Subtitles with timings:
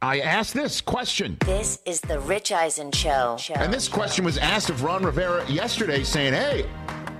[0.00, 1.36] I asked this question.
[1.44, 3.36] This is the Rich Eisen Show.
[3.56, 6.66] And this question was asked of Ron Rivera yesterday, saying, "Hey,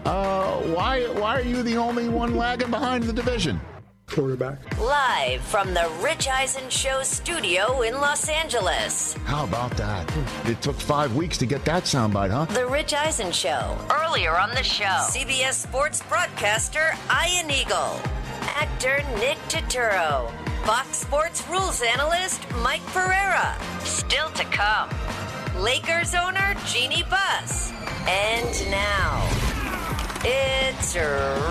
[0.05, 3.61] uh, why why are you the only one lagging behind the division?"
[4.06, 4.79] Quarterback.
[4.79, 9.15] Live from the Rich Eisen Show studio in Los Angeles.
[9.25, 10.09] How about that?
[10.47, 12.45] It took five weeks to get that soundbite, huh?
[12.47, 13.77] The Rich Eisen Show.
[13.91, 18.01] Earlier on the show, CBS Sports broadcaster Ian Eagle,
[18.56, 20.33] actor Nick Turturro,
[20.69, 23.57] Fox Sports rules analyst Mike Pereira.
[23.85, 24.91] Still to come,
[25.57, 27.73] Lakers owner Jeanie Buss.
[28.07, 29.38] And now,
[30.29, 30.95] it's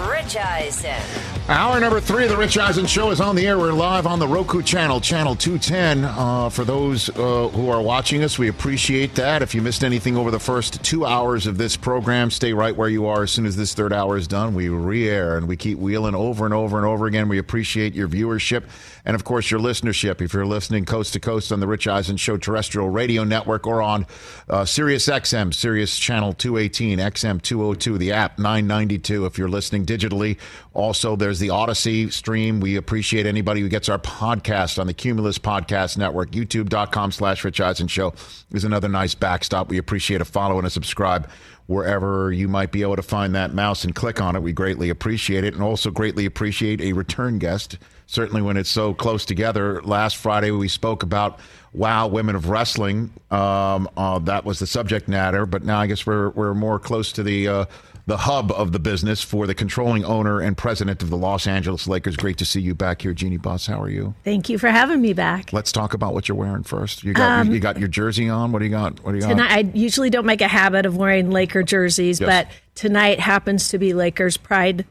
[0.09, 1.01] Rich Eisen.
[1.49, 3.57] Hour number three of the Rich Eisen Show is on the air.
[3.57, 6.03] We're live on the Roku channel, channel 210.
[6.03, 9.41] Uh, for those uh, who are watching us, we appreciate that.
[9.41, 12.89] If you missed anything over the first two hours of this program, stay right where
[12.89, 14.55] you are as soon as this third hour is done.
[14.55, 17.29] We re air and we keep wheeling over and over and over again.
[17.29, 18.63] We appreciate your viewership
[19.05, 20.19] and, of course, your listenership.
[20.19, 23.81] If you're listening coast to coast on the Rich Eisen Show terrestrial radio network or
[23.81, 24.05] on
[24.49, 28.37] uh, Sirius XM, Sirius channel 218, XM 202, the app
[28.67, 29.25] 992.
[29.25, 30.37] If you're listening digitally,
[30.73, 32.59] also there's the Audacy stream.
[32.59, 36.31] We appreciate anybody who gets our podcast on the Cumulus Podcast Network.
[36.31, 38.13] YouTube.com slash Rich Eisen Show
[38.51, 39.69] is another nice backstop.
[39.69, 41.29] We appreciate a follow and a subscribe
[41.67, 44.41] wherever you might be able to find that mouse and click on it.
[44.41, 47.77] We greatly appreciate it and also greatly appreciate a return guest,
[48.07, 49.81] certainly when it's so close together.
[49.83, 51.39] Last Friday, we spoke about
[51.73, 53.11] Wow, Women of Wrestling.
[53.29, 57.11] Um, uh, that was the subject matter, but now I guess we're, we're more close
[57.13, 57.47] to the.
[57.47, 57.65] Uh,
[58.07, 61.87] the hub of the business for the controlling owner and president of the Los Angeles
[61.87, 62.15] Lakers.
[62.15, 63.67] Great to see you back here, Jeanie Buss.
[63.67, 64.15] How are you?
[64.23, 65.51] Thank you for having me back.
[65.51, 67.03] Let's talk about what you're wearing first.
[67.03, 68.53] You got um, you, you, got your jersey on.
[68.53, 69.03] What do you got?
[69.03, 69.29] What do you got?
[69.29, 72.27] Tonight, I usually don't make a habit of wearing Laker jerseys, yes.
[72.27, 74.85] but tonight happens to be Lakers Pride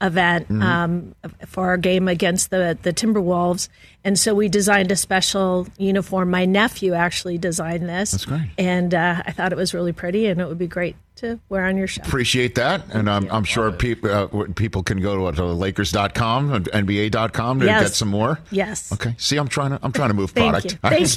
[0.00, 0.62] event mm-hmm.
[0.62, 1.14] um,
[1.46, 3.68] for our game against the the Timberwolves,
[4.04, 6.30] and so we designed a special uniform.
[6.30, 8.12] My nephew actually designed this.
[8.12, 10.96] That's great, and uh, I thought it was really pretty, and it would be great
[11.20, 12.02] to wear on your show.
[12.02, 12.82] Appreciate that.
[12.92, 17.66] And I'm, I'm sure people, uh, people can go to, to Lakers.com and NBA.com to
[17.66, 17.82] yes.
[17.82, 18.40] get some more.
[18.50, 18.90] Yes.
[18.92, 19.14] Okay.
[19.18, 20.72] See, I'm trying to, I'm trying to move Thank product.
[20.72, 20.78] You.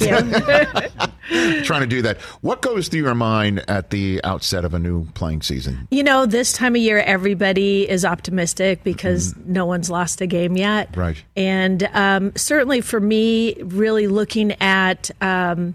[1.30, 1.62] you.
[1.64, 2.20] trying to do that.
[2.42, 5.88] What goes through your mind at the outset of a new playing season?
[5.90, 9.52] You know, this time of year, everybody is optimistic because mm-hmm.
[9.54, 10.94] no one's lost a game yet.
[10.94, 11.22] Right.
[11.34, 15.74] And um, certainly for me, really looking at, um,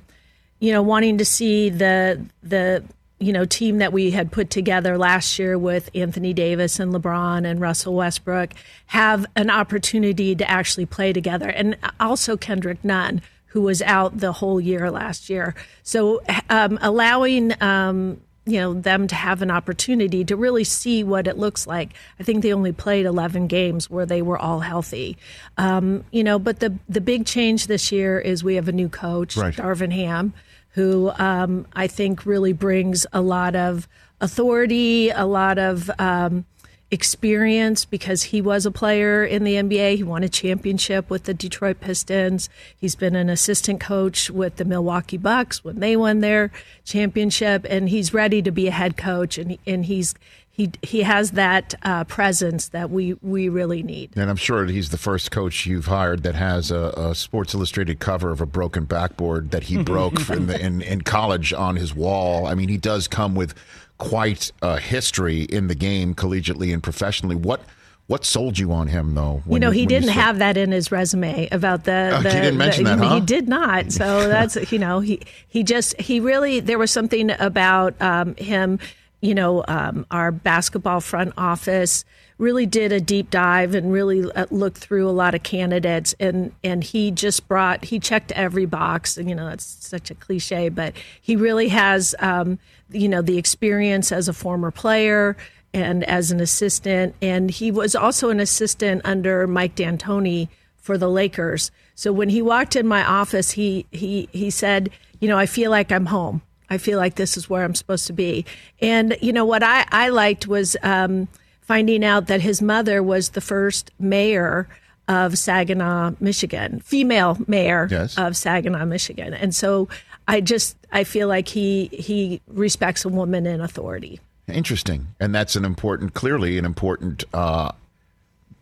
[0.59, 2.83] you know, wanting to see the the
[3.19, 7.45] you know team that we had put together last year with Anthony Davis and LeBron
[7.45, 8.51] and Russell Westbrook
[8.87, 14.33] have an opportunity to actually play together, and also Kendrick Nunn, who was out the
[14.33, 15.55] whole year last year.
[15.83, 21.27] So um, allowing um, you know them to have an opportunity to really see what
[21.27, 21.93] it looks like.
[22.19, 25.17] I think they only played 11 games where they were all healthy.
[25.57, 28.89] Um, you know, but the the big change this year is we have a new
[28.89, 29.53] coach, right.
[29.53, 30.33] Darvin Ham
[30.73, 33.87] who um, I think really brings a lot of
[34.21, 36.45] authority, a lot of um,
[36.91, 39.97] experience because he was a player in the NBA.
[39.97, 42.49] He won a championship with the Detroit Pistons.
[42.75, 46.51] He's been an assistant coach with the Milwaukee Bucks when they won their
[46.85, 49.37] championship, and he's ready to be a head coach.
[49.37, 50.15] And and he's
[50.59, 54.11] he he has that uh, presence that we we really need.
[54.17, 57.99] And I'm sure he's the first coach you've hired that has a, a Sports Illustrated
[57.99, 61.95] cover of a broken backboard that he broke in, the, in in college on his
[61.95, 62.45] wall.
[62.45, 63.53] I mean, he does come with
[63.99, 67.35] quite a history in the game, collegiately and professionally.
[67.35, 67.61] What
[68.07, 69.43] what sold you on him, though?
[69.47, 72.15] you know, he didn't have that in his resume about the.
[72.15, 73.15] Uh, the he didn't mention the, that, huh?
[73.15, 73.91] He did not.
[73.91, 78.79] So that's you know he he just he really there was something about um, him
[79.21, 82.05] you know, um, our basketball front office
[82.39, 86.51] really did a deep dive and really uh, looked through a lot of candidates, and
[86.63, 89.17] and he just brought he checked every box.
[89.17, 92.57] And you know, that's such a cliche, but he really has um,
[92.89, 95.37] you know the experience as a former player
[95.71, 100.47] and as an assistant, and he was also an assistant under Mike D'Antoni
[100.77, 101.69] for the Lakers.
[101.93, 104.89] So when he walked in my office, he he he said,
[105.19, 106.41] you know, I feel like I'm home.
[106.69, 108.45] I feel like this is where I'm supposed to be.
[108.81, 111.27] And you know what I I liked was um,
[111.69, 114.67] finding out that his mother was the first mayor
[115.07, 118.17] of Saginaw, Michigan, female mayor Yes.
[118.17, 119.33] of Saginaw, Michigan.
[119.35, 119.87] And so
[120.27, 124.19] I just I feel like he he respects a woman in authority.
[124.47, 127.71] Interesting, and that's an important, clearly an important uh,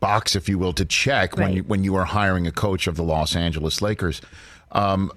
[0.01, 2.97] box, if you will, to check when you, when you are hiring a coach of
[2.97, 4.21] the Los Angeles Lakers.
[4.73, 5.11] Um,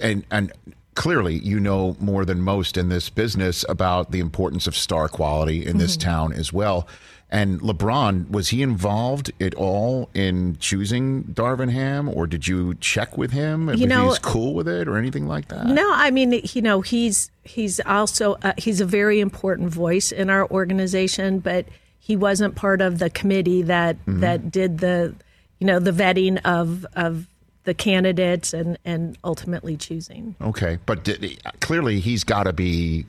[0.00, 0.52] and and
[0.94, 5.66] clearly, you know more than most in this business about the importance of star quality
[5.66, 6.08] in this Mm-hmm.
[6.10, 6.86] town as well.
[7.32, 13.16] And LeBron was he involved at all in choosing Darvin Ham, or did you check
[13.16, 15.66] with him if You know- he was cool with it or anything like that?
[15.66, 20.28] No, I mean, you know, he's he's also uh, he's a very important voice in
[20.28, 21.64] our organization, but
[21.98, 25.14] he wasn't part of the committee that that did the,
[25.58, 27.26] you know, the vetting of of
[27.64, 30.34] the candidates and and ultimately choosing.
[30.42, 33.06] Okay, but did, clearly he's got to be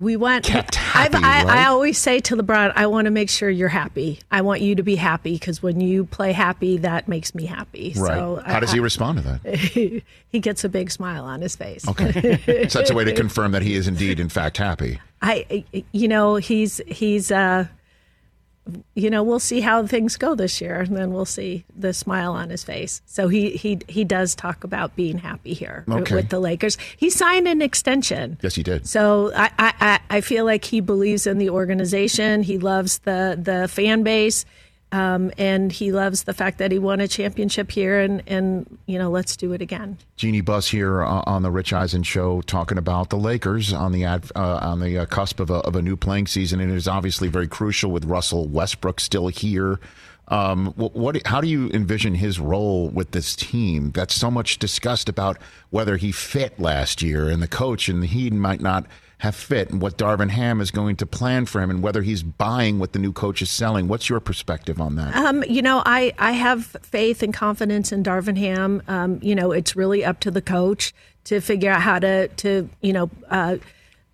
[0.00, 0.44] We want.
[0.44, 1.58] Kept I've- happy, I, right?
[1.58, 4.20] I always say to LeBron, I want to make sure you're happy.
[4.30, 7.94] I want you to be happy because when you play happy, that makes me happy.
[7.96, 8.16] right.
[8.16, 9.54] So How I- does he respond to that?
[10.30, 11.86] he gets a big smile on his face.
[11.88, 15.00] Okay, so that's a way to confirm that he is indeed, in fact, happy.
[15.22, 17.66] I, you know, he's he's, uh,
[18.94, 22.32] you know, we'll see how things go this year, and then we'll see the smile
[22.32, 23.00] on his face.
[23.06, 26.14] So he he he does talk about being happy here Okay.
[26.14, 26.76] with the Lakers.
[26.96, 28.38] He signed an extension.
[28.42, 28.86] Yes, he did.
[28.86, 32.42] So I, I I- I feel like he believes in the organization.
[32.42, 34.44] He loves the the fan base.
[34.90, 38.98] Um, and he loves the fact that he won a championship here, and, and you
[38.98, 39.98] know, let's do it again.
[40.16, 44.04] Jeanie Buss here uh, on the Rich Eisen show, talking about the Lakers on the
[44.04, 46.76] ad, uh, on the uh, cusp of a, of a new playing season, and it
[46.76, 49.78] is obviously very crucial with Russell Westbrook still here.
[50.28, 53.92] Um, what, what, how do you envision his role with this team?
[53.92, 55.38] That's so much discussed about
[55.70, 58.86] whether he fit last year, and the coach and he might not
[59.18, 62.22] have fit, and what Darvin Ham is going to plan for him, and whether he's
[62.22, 63.88] buying what the new coach is selling.
[63.88, 65.14] What's your perspective on that?
[65.16, 68.82] Um, you know, I, I have faith and confidence in Darvin Ham.
[68.86, 70.94] Um, you know, it's really up to the coach
[71.24, 73.56] to figure out how to, to you know, uh,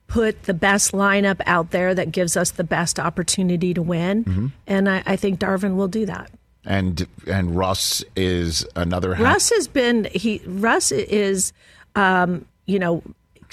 [0.06, 4.53] put the best lineup out there that gives us the best opportunity to win.
[4.67, 6.31] And I, I think Darvin will do that.
[6.65, 9.15] and and Russ is another.
[9.15, 11.53] ha- Russ has been he Russ is
[11.95, 13.03] um, you know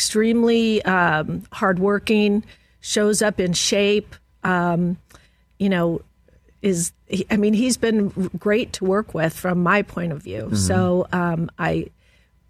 [0.01, 2.43] extremely um, hardworking,
[2.79, 4.15] shows up in shape.
[4.43, 4.97] Um,
[5.59, 6.01] you know,
[6.63, 6.91] is
[7.29, 8.09] I mean he's been
[8.39, 10.55] great to work with from my point of view.
[10.55, 11.91] So um, I.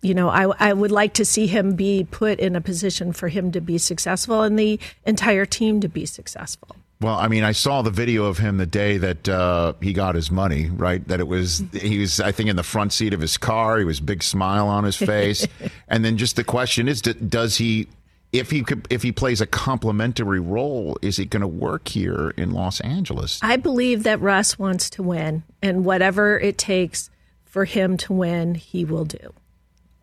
[0.03, 3.27] You know, I, I would like to see him be put in a position for
[3.27, 6.75] him to be successful and the entire team to be successful.
[7.01, 10.13] Well, I mean, I saw the video of him the day that uh, he got
[10.13, 10.69] his money.
[10.69, 13.79] Right, that it was he was, I think, in the front seat of his car.
[13.79, 15.47] He was a big smile on his face,
[15.87, 17.87] and then just the question is, does he?
[18.31, 22.33] If he could, if he plays a complementary role, is he going to work here
[22.37, 23.39] in Los Angeles?
[23.41, 27.09] I believe that Russ wants to win, and whatever it takes
[27.43, 29.33] for him to win, he will do.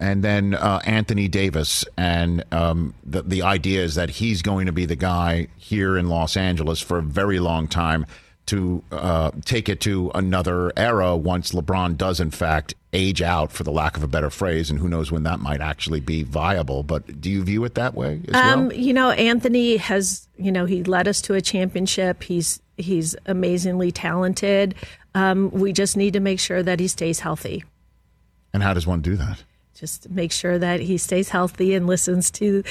[0.01, 4.73] And then uh, Anthony Davis, and um, the the idea is that he's going to
[4.73, 8.07] be the guy here in Los Angeles for a very long time
[8.47, 13.65] to uh, take it to another era once LeBron does in fact age out, for
[13.65, 16.83] the lack of a better phrase, and who knows when that might actually be viable.
[16.83, 18.73] But do you view it that way Um, well?
[18.73, 22.23] you know, Anthony has, you know, he led us to a championship.
[22.23, 24.77] He's he's amazingly talented.
[25.15, 27.65] Um, we just need to make sure that he stays healthy.
[28.55, 29.43] And how does one do that?
[29.79, 32.65] Just make sure that he stays healthy and listens to,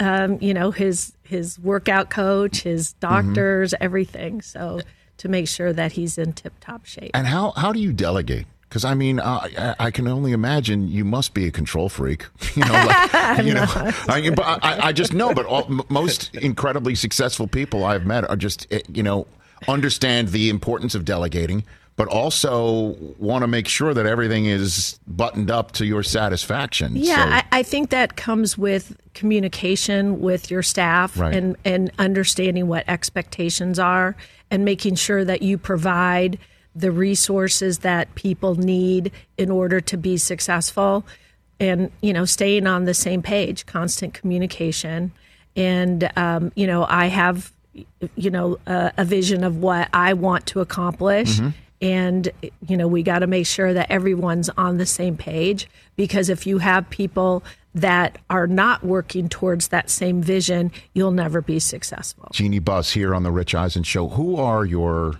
[0.00, 4.40] um, you know, his his workout coach, his doctors, everything.
[4.40, 4.80] So
[5.18, 7.10] to make sure that he's in tip top shape.
[7.14, 8.46] And how how do you delegate?
[8.68, 12.26] Because I mean, uh, I, I can only imagine you must be a control freak.
[12.56, 13.66] You know, like, you know.
[13.68, 15.34] I, but I, I just know.
[15.34, 19.26] But all, most incredibly successful people I've met are just eh, you know
[19.68, 21.64] understand the importance of delegating,
[21.96, 26.92] but also want to make sure that everything is buttoned up to your satisfaction.
[26.94, 31.34] Yeah, So- I, I think that comes with communication with your staff Right.
[31.34, 34.14] and, and understanding what expectations are
[34.50, 36.38] and making sure that you provide
[36.74, 41.06] the resources that people need in order to be successful
[41.58, 45.10] and you know staying on the same page constant communication
[45.56, 47.50] and um, you know i have
[48.14, 51.36] you know, uh, a vision of what I want to accomplish.
[51.36, 51.48] Mm-hmm.
[51.90, 52.30] And,
[52.66, 56.46] you know, we got to make sure that everyone's on the same page because if
[56.46, 62.28] you have people that are not working towards that same vision, you'll never be successful.
[62.32, 64.08] Jeanie Buss here on the Rich Eisen Show.
[64.08, 65.14] Who are your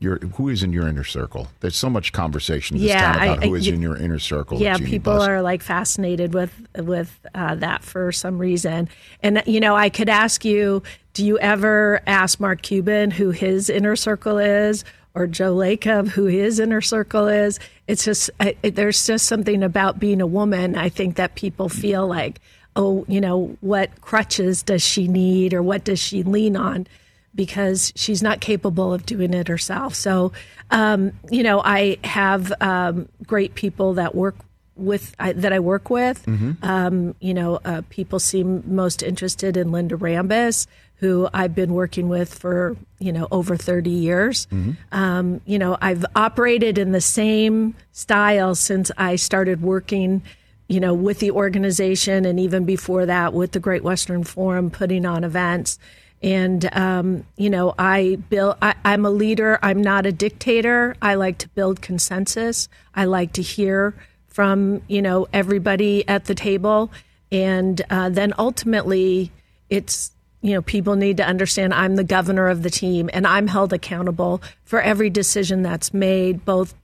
[0.00, 1.48] your who is in your inner circle?
[1.60, 4.18] There's so much conversation this Yeah, town about I- who is you- in your inner
[4.18, 4.60] circle.
[4.60, 8.88] Yeah, people are like fascinated with with uh, that for some reason.
[9.22, 10.82] And you know, I could ask you,
[11.14, 16.26] do you ever ask Mark Cuban who his inner circle is, or Joe Lacob who
[16.26, 17.60] his inner circle is?
[17.86, 20.76] It's just it, there's just something about being a woman.
[20.76, 22.40] I think that people feel like,
[22.76, 26.86] oh, you know, what crutches does she need, or what does she lean on?
[27.34, 29.94] because she's not capable of doing it herself.
[29.94, 30.32] So,
[30.70, 34.36] um, you know, I have um, great people that work
[34.76, 36.26] with I, that I work with.
[36.62, 40.66] Um, you know, uh, people seem most interested in Linda Rambis,
[40.96, 44.46] who I've been working with for you know over thirty years.
[44.92, 50.22] Um, you know, I've operated in the same style since I started working
[50.66, 55.04] you know, with the organization and even before that with the Great Western Forum putting
[55.04, 55.78] on events.
[56.22, 59.58] And, um, you know, I build, I, I'm a leader.
[59.62, 60.96] I'm not a dictator.
[61.02, 62.68] I like to build consensus.
[62.94, 63.94] I like to hear
[64.34, 66.90] from, you know, everybody at the table.
[67.30, 69.30] And uh, then ultimately,
[69.70, 70.10] it's,
[70.42, 73.72] you know, people need to understand I'm the governor of the team and I'm held
[73.72, 76.74] accountable for every decision that's made, both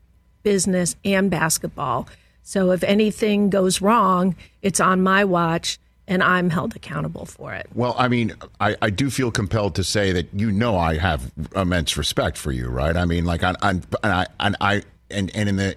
[0.44, 2.08] business and basketball.
[2.44, 7.66] So if anything goes wrong, it's on my watch and I'm held accountable for it.
[7.74, 11.32] Well, I mean, I, I do feel compelled to say that you know I have
[11.56, 12.96] immense respect for you, right?
[12.96, 15.74] I mean, like, I, I'm, I, and I, and, and in the,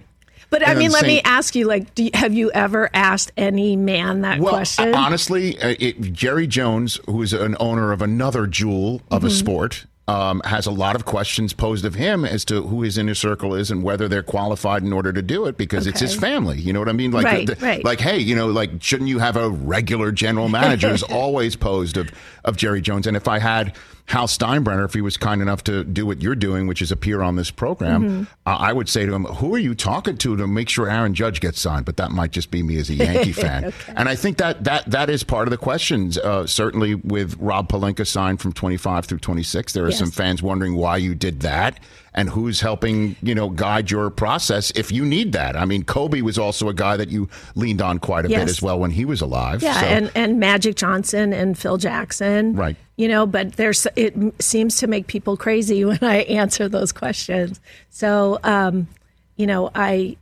[0.54, 3.76] But I mean, let me ask you: like, do you, have you ever asked any
[3.76, 4.94] man that well, question?
[4.94, 9.36] honestly, uh, it, Jerry Jones, who is an owner of another jewel of a Mm-hmm.
[9.36, 13.16] sport, um, has a lot of questions posed of him as to who his inner
[13.16, 16.60] circle is and whether they're qualified in order to do it because it's his family.
[16.60, 17.12] You know what I mean?
[17.12, 17.84] Like, Right, the- right.
[17.84, 20.90] like, hey, you know, like, shouldn't you have a regular general manager?
[20.90, 22.10] is always posed of
[22.44, 23.08] of Jerry Jones.
[23.08, 23.76] And if I had
[24.08, 27.22] Hal Steinbrenner, if he was kind enough to do what you're doing, which is appear
[27.22, 28.24] on this program, Mm-hmm.
[28.46, 31.14] uh, I would say to him, "Who are you talking to to make sure Aaron
[31.14, 33.74] Judge gets signed?" But that might just be me as a Yankee fan.
[33.96, 36.18] And I think that that that is part of the questions.
[36.18, 40.00] Uh, certainly, with Rob Pelinka signed from 25 through 26, there are Yes.
[40.00, 41.80] some fans wondering why you did that
[42.16, 45.56] and who's helping you know guide your process if you need that.
[45.56, 48.62] I mean, Kobe was also a guy that you leaned on quite a bit as
[48.62, 49.62] well when he was alive.
[49.64, 52.76] yeah, So- and and Magic Johnson and Phil Jackson, Right.
[52.96, 57.60] You know, but there's it seems to make people crazy when I answer those questions.
[57.90, 58.88] So, um,
[59.36, 60.18] you know, I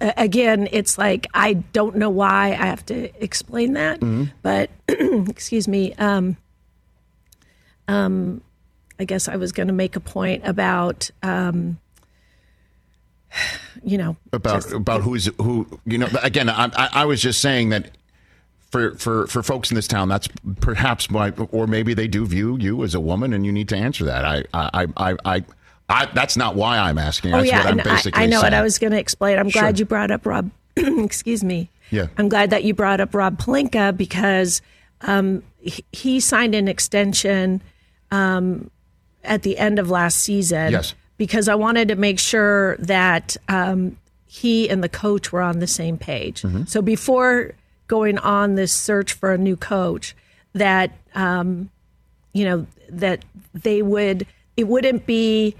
[0.00, 4.00] again, it's like I don't know why I have to explain that,
[4.42, 5.92] but excuse me.
[5.94, 6.36] Um,
[7.88, 8.40] um,
[8.98, 11.78] I guess I was going to make a point about, um,
[13.84, 17.70] you know, about just- about who's who you know again I, I was just saying
[17.70, 17.90] that
[18.70, 20.28] for for for folks in this town that's
[20.60, 23.76] perhaps why or maybe they do view you as a woman and you need to
[23.76, 25.44] answer that I I I I,
[25.88, 28.40] I that's not why I'm asking that's what I'm Oh, and I- basically I, know
[28.40, 28.54] what.
[28.54, 29.38] I was going to explain.
[29.38, 29.80] I'm glad Sure.
[29.82, 30.50] you brought up Rob.
[30.76, 31.70] excuse me.
[31.90, 32.06] Yeah.
[32.18, 34.60] I'm glad that you brought up Rob Pelinka because
[35.02, 37.62] um, he, he signed an extension
[38.10, 38.68] um,
[39.26, 40.72] at the end of last season.
[40.72, 40.94] Yes.
[41.18, 45.66] Because I wanted to make sure that um, he and the coach were on the
[45.66, 46.42] same page.
[46.42, 46.64] Mm-hmm.
[46.64, 47.52] So before
[47.88, 50.14] going on this search for a new coach,
[50.52, 51.70] that um,
[52.32, 55.54] you know that they would it wouldn't be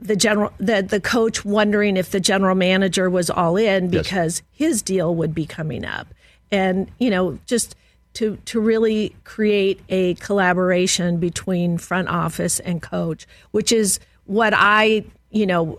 [0.00, 4.02] the general the the coach wondering if the general manager was all in Yes.
[4.02, 6.08] because his deal would be coming up
[6.50, 7.76] and you know just
[8.14, 15.04] to to really create a collaboration between front office and coach which is what I
[15.30, 15.78] you know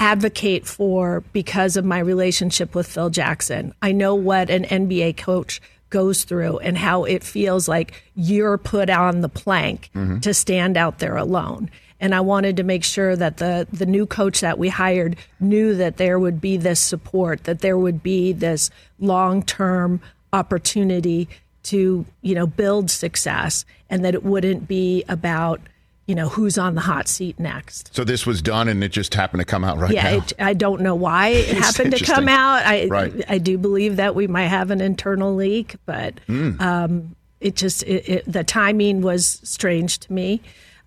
[0.00, 3.74] advocate for because of my relationship with Phil Jackson.
[3.82, 8.88] I know what an NBA coach goes through and how it feels like you're put
[8.88, 10.20] on the plank mm-hmm.
[10.20, 11.70] to stand out there alone.
[12.00, 15.74] And I wanted to make sure that the the new coach that we hired knew
[15.74, 20.00] that there would be this support, that there would be this long-term
[20.32, 21.28] opportunity
[21.64, 25.60] to, you know, build success and that it wouldn't be about
[26.06, 27.94] you know who's on the hot seat next.
[27.94, 30.54] so this was done and it just happened to come out right Yeah, now I
[30.54, 32.66] don't know why it happened to come out.
[32.66, 33.12] I Right.
[33.28, 36.60] I do believe that we might have an internal leak, but Hmm.
[36.60, 40.40] um, it just it, it, the timing was strange to me,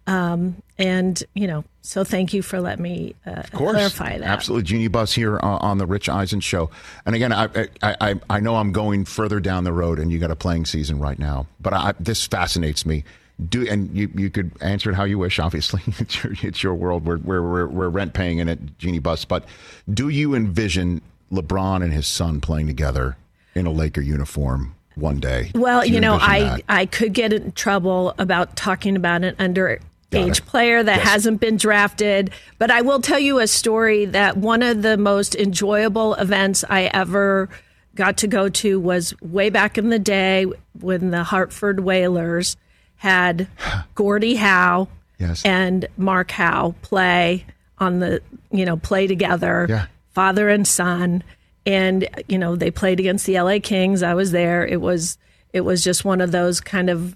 [0.08, 1.64] um, and you know.
[1.86, 4.26] So thank you for letting me uh, Of course, clarify that.
[4.28, 4.64] absolutely.
[4.64, 6.70] Jeanie Buss here uh, on the Rich Eisen show.
[7.06, 7.50] And again, I,
[7.82, 10.66] I I I know I'm going further down the road, and you got a playing
[10.66, 11.46] season right now.
[11.60, 13.04] But I, this fascinates me.
[13.50, 16.76] do and you, you could answer it how you wish obviously it's your, it's your
[16.76, 19.44] world we're, we're, we're, we're rent paying in it jeanie buss but
[19.92, 23.18] do you envision lebron and his son playing together
[23.56, 26.62] in a laker uniform one day Well, you know, I that?
[26.70, 29.68] I could get in trouble about talking about it under
[30.14, 30.46] Got age it.
[30.46, 31.08] player that Yes.
[31.10, 35.36] hasn't been drafted, but I will tell you a story that one of the most
[35.36, 37.50] enjoyable events I ever
[37.96, 40.46] got to go to was way back in the day
[40.80, 42.56] when the Hartford Whalers
[42.98, 43.48] had
[43.96, 44.88] Gordie Howe
[45.20, 45.44] Yes.
[45.46, 47.46] and Mark Howe play
[47.78, 49.86] on the, you know, play together, Yeah.
[50.14, 51.24] father and son.
[51.66, 54.04] And, you know, they played against the LA Kings.
[54.04, 54.66] I was there.
[54.66, 55.18] It was,
[55.54, 57.16] it was just one of those kind of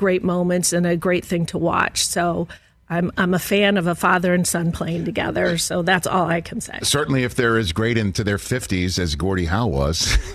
[0.00, 2.06] great moments and a great thing to watch.
[2.06, 2.48] So
[2.92, 5.58] I'm, I'm a fan of a father and son playing together.
[5.58, 6.78] So that's all I can say.
[6.82, 10.18] certainly if they're as great into their 50s as gordie howe was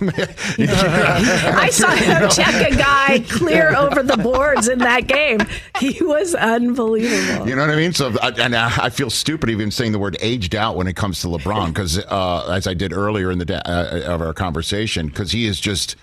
[0.58, 5.40] I saw him check a guy clear over the boards in that game.
[5.80, 7.46] He was unbelievable.
[7.48, 7.92] You know what I mean?
[7.92, 11.20] So, I- and I feel stupid even saying the word aged out when it comes
[11.22, 15.08] to LeBron because, uh, as I did earlier in the da- uh, of our conversation,
[15.08, 15.96] because he is just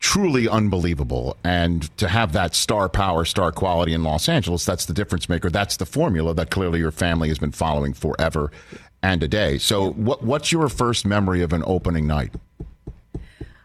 [0.00, 1.36] truly unbelievable.
[1.44, 5.50] And to have that star power, star quality in Los Angeles, that's the difference maker.
[5.50, 8.50] That's the formula that clearly your family has been following forever
[9.02, 9.58] and a day.
[9.58, 12.32] So, what, what's your first memory of an opening night?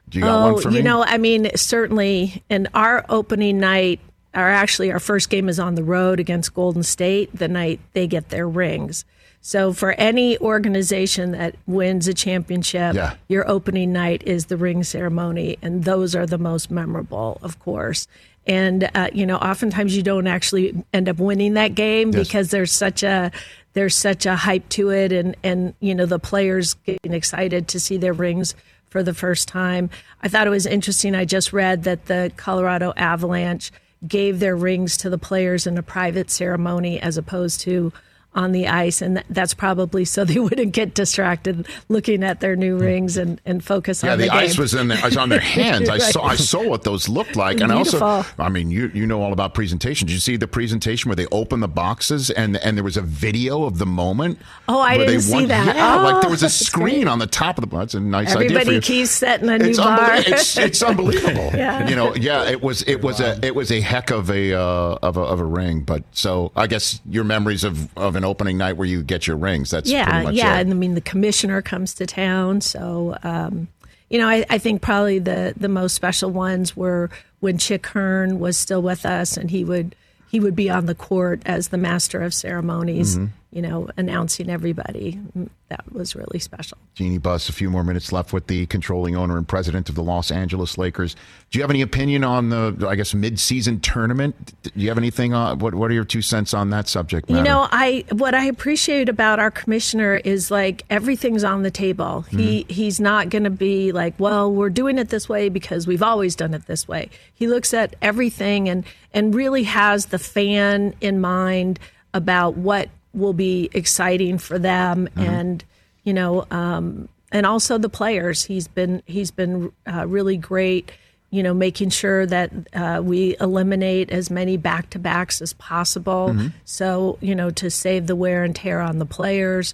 [0.09, 0.77] Do you got Oh, one for me?
[0.77, 2.43] you know, I mean, certainly.
[2.49, 3.99] And our opening night,
[4.33, 7.29] or actually, our first game is on the road against Golden State.
[7.33, 9.03] The night they get their rings.
[9.47, 13.13] So for any organization that wins a championship, Yeah.
[13.29, 18.07] your opening night is the ring ceremony, and those are the most memorable, of course.
[18.47, 22.27] And uh, you know, oftentimes you don't actually end up winning that game Yes.
[22.27, 23.31] because there's such a
[23.73, 27.79] there's such a hype to it, and and you know the players getting excited to
[27.79, 28.55] see their rings
[28.89, 29.91] for the first time.
[30.23, 31.13] I thought it was interesting.
[31.13, 33.71] I just read that the Colorado Avalanche
[34.07, 37.93] gave their rings to the players in a private ceremony as opposed to
[38.35, 42.77] on the ice, and that's probably so they wouldn't get distracted looking at their new
[42.77, 44.61] rings and, and focus Yeah, on the, the, ice game.
[44.61, 45.89] was in their, was on their hands.
[45.89, 49.07] I saw I saw what those looked like, and I also, I mean, you you
[49.07, 50.11] know all about presentations.
[50.11, 53.63] You see the presentation where they open the boxes and and there was a video
[53.63, 54.37] of the moment?
[54.67, 55.75] Oh, I didn't see won- that.
[55.75, 57.07] Yeah, like there Oh, was a screen great.
[57.07, 57.77] on the top of the.
[57.77, 60.09] That's a nice idea Everybody keeps setting a new It's, bar.
[60.15, 61.51] it's it's unbelievable.
[61.53, 61.87] Yeah.
[61.87, 64.97] You know, yeah, it was it was a it was a heck of a uh,
[65.01, 65.81] of a of a ring.
[65.81, 69.37] But so I guess your memories of of an opening night where you get your
[69.37, 69.71] rings.
[69.71, 70.57] That's pretty yeah, much yeah.
[70.57, 70.61] it.
[70.61, 73.67] And I mean, the commissioner comes to town, so um,
[74.09, 77.09] you know, I, I think probably the the most special ones were
[77.39, 79.95] when Chick Hearn was still with us, and he would
[80.29, 83.25] he would be on the court as the master of ceremonies, Mm-hmm.
[83.55, 85.17] You know, announcing everybody.
[85.35, 86.77] Mm, That was really special.
[86.93, 90.03] Jeanie Buss, a few more minutes left with the controlling owner and president of the
[90.03, 91.15] Los Angeles Lakers.
[91.49, 94.53] Do you have any opinion on the, I guess, mid-season tournament?
[94.63, 95.73] Do you have anything on what?
[95.73, 97.39] What are your two cents on that subject matter?
[97.39, 102.23] You know, I what I appreciate about our commissioner is like everything's on the table.
[102.23, 102.73] He Mm-hmm.
[102.73, 106.35] he's not going to be like, well, we're doing it this way because we've always
[106.35, 107.09] done it this way.
[107.33, 111.79] He looks at everything and and really has the fan in mind
[112.13, 115.19] about what will be exciting for them Mm-hmm.
[115.19, 115.63] and
[116.03, 118.43] you know um, and also the players.
[118.43, 120.91] He's been he's been uh, really great
[121.31, 126.29] you know, making sure that uh, we eliminate as many back to backs as possible.
[126.29, 126.47] Mm-hmm.
[126.63, 129.73] So, you know, to save the wear and tear on the players.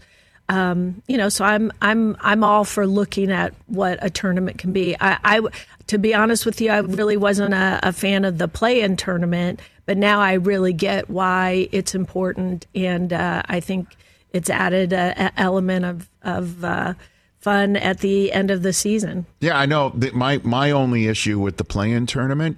[0.49, 4.71] Um, you know, so I'm I'm I'm all for looking at what a tournament can
[4.71, 4.95] be.
[4.99, 5.41] I, I
[5.87, 9.59] to be honest with you, I really wasn't a, a fan of the play-in tournament,
[9.85, 13.87] but now I really get why it's important, and uh, I think
[14.31, 16.93] it's added a, a element of of uh,
[17.39, 19.25] fun at the end of the season.
[19.39, 19.93] Yeah, I know.
[20.13, 22.57] my my only issue with the play-in tournament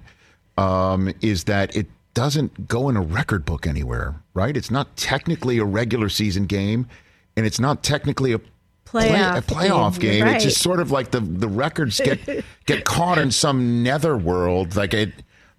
[0.56, 4.14] um, is that it doesn't go in a record book anywhere.
[4.34, 4.56] Right?
[4.56, 6.86] It's not technically a regular season game,
[7.36, 8.38] and it's not technically a
[8.84, 10.34] play- Playoff a playoff game, game.
[10.34, 14.76] It's just sort of like the the records get get caught in some nether world.
[14.76, 15.12] Like it.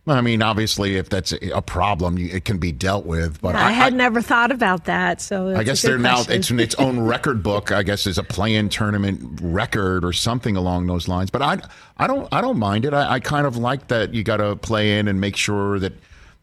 [0.07, 3.41] I mean, obviously, if that's a problem, it can be dealt with.
[3.41, 5.19] But I, had never thought about that.
[5.19, 7.71] So I guess they're now it's in its own record book.
[7.71, 11.31] I guess is a play-in tournament record or something along those lines.
[11.31, 11.59] But I,
[11.97, 12.93] I don't, I don't mind it.
[12.93, 15.93] I, I kind of like that you got to play in and make sure that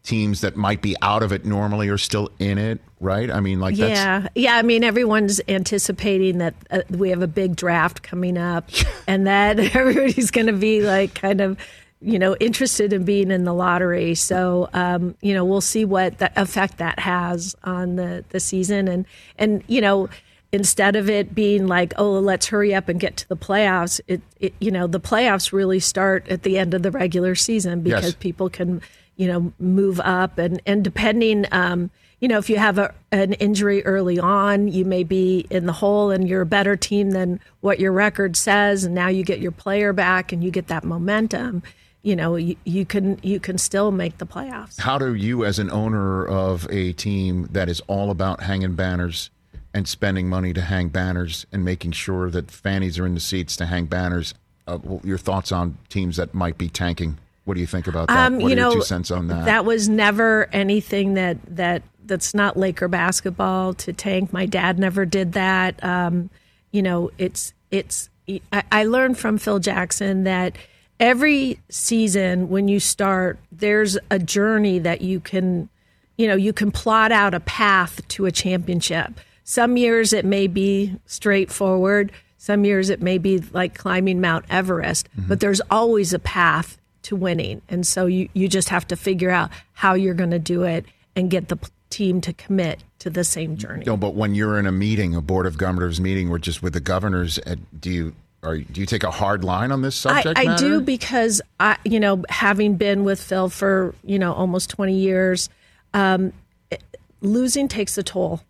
[0.03, 2.81] teams that might be out of it normally are still in it.
[2.99, 3.31] Right?
[3.31, 4.57] I mean, like that's yeah, yeah.
[4.57, 8.71] I mean, everyone's anticipating that uh, we have a big draft coming up,
[9.07, 11.59] and that everybody's going to be like kind of,
[12.03, 14.15] you know, interested in being in the lottery.
[14.15, 18.89] So, um, you know, we'll see what the effect that has on the the season,
[18.89, 19.07] and
[19.39, 20.09] and you know.
[20.55, 24.21] Instead of it being like, oh, let's hurry up and get to the playoffs, it,
[24.39, 28.05] it you know the playoffs really start at the end of the regular season because
[28.05, 28.15] Yes.
[28.17, 28.83] people can,
[29.17, 31.47] you know, move up and and depending.
[31.53, 35.65] Um, you know, if you have a, an injury early on, you may be in
[35.65, 38.85] the hole and you're a better team than what your record says.
[38.85, 41.63] And now you get your player back and you get that momentum.
[42.03, 44.81] You know, you, you can you can still make the playoffs.
[44.81, 49.31] How do you, as an owner of a team that is all about hanging banners
[49.73, 53.57] and spending money to hang banners and making sure that fannies are in the seats
[53.57, 54.35] to hang banners,
[54.67, 57.19] uh, your thoughts on teams that might be tanking?
[57.45, 58.27] What do you think about that?
[58.27, 59.45] Um, what you are know, your two cents on that?
[59.45, 64.33] That was never anything that that that's not Laker basketball to tank.
[64.33, 65.83] My dad never did that.
[65.85, 66.31] Um,
[66.73, 68.09] you know, it's it's.
[68.53, 70.57] I, I learned from Phil Jackson that
[71.03, 75.69] every season when you start, there's a journey that you can,
[76.17, 79.13] you know, you can plot out a path to a championship.
[79.43, 82.13] Some years it may be straightforward.
[82.39, 87.17] Some years it may be like climbing Mount Everest, but there's always a path to
[87.17, 87.61] winning.
[87.69, 90.87] And so you, you just have to figure out how you're going to do it
[91.17, 91.59] and get the
[91.91, 93.83] team to commit to the same journey.
[93.85, 96.75] No, but when you're in a meeting, a board of governors meeting, or just with
[96.75, 100.39] the governors, uh, do you are do you take a hard line on this subject?
[100.39, 104.71] I, I do because I, you know, having been with Phil for you know almost
[104.71, 105.49] twenty years,
[105.95, 106.33] um,
[106.71, 106.83] it-
[107.21, 108.41] losing takes a toll.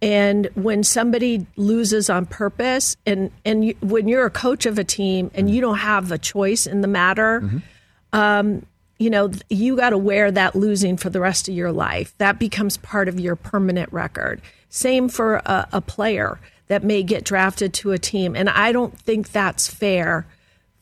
[0.00, 4.84] And when somebody loses on purpose, and and you, when you're a coach of a
[4.84, 7.62] team and you don't have a choice in the matter,
[8.12, 8.64] um,
[8.98, 12.14] you know you got to wear that losing for the rest of your life.
[12.18, 14.40] That becomes part of your permanent record.
[14.68, 18.96] Same for a, a player that may get drafted to a team, and I don't
[18.98, 20.26] think that's fair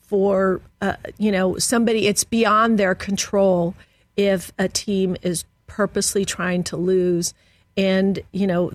[0.01, 2.07] for uh, you know somebody.
[2.07, 3.75] It's beyond their control
[4.17, 7.35] if a team is purposely trying to lose,
[7.77, 8.73] and you know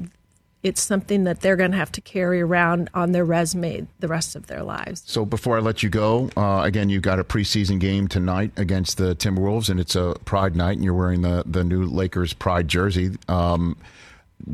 [0.64, 4.36] it's something that they're going to have to carry around on their resume the rest
[4.36, 5.02] of their lives.
[5.06, 8.98] So before I let you go, uh, again, you've got a preseason game tonight against
[8.98, 12.68] the Timberwolves, and it's a Pride night, and you're wearing the the new Lakers Pride
[12.68, 13.18] jersey.
[13.28, 13.78] Um,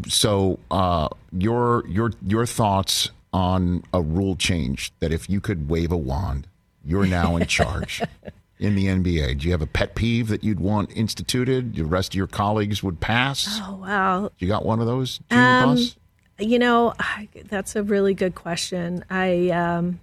[0.07, 5.91] so uh, your your your thoughts on a rule change that if you could wave
[5.91, 6.47] a wand,
[6.83, 8.01] you're now in charge
[8.59, 9.39] in the NBA.
[9.39, 11.75] Do you have a pet peeve that you'd want instituted?
[11.75, 13.59] The rest of your colleagues would pass.
[13.61, 14.31] Oh wow!
[14.39, 15.95] You got one of those, Junior Um, Boss?
[16.39, 19.03] You know, I, that's a really good question.
[19.09, 19.99] I, um,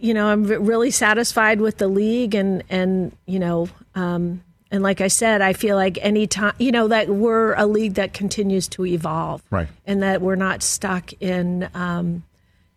[0.00, 4.42] you know, I'm really satisfied with the league, and and you know, um,
[4.72, 7.94] and like I said, I feel like any time, you know, that we're a league
[7.94, 9.68] that continues to evolve, Right.
[9.86, 12.24] and that we're not stuck in, um,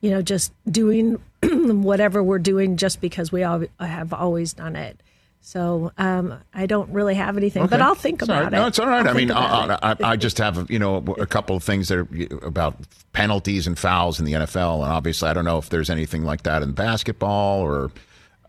[0.01, 5.01] you know, just doing whatever we're doing just because we all have always done it.
[5.41, 8.53] So um, I don't really have anything, but I'll think It's about right.
[8.53, 8.55] it.
[8.55, 9.05] No, it's all right.
[9.05, 9.77] I mean, I.
[9.79, 12.07] I, I just have you know a couple of things that are
[12.47, 12.75] about
[13.13, 16.41] penalties and fouls in the NFL, and obviously I don't know if there's anything like
[16.43, 17.91] that in basketball or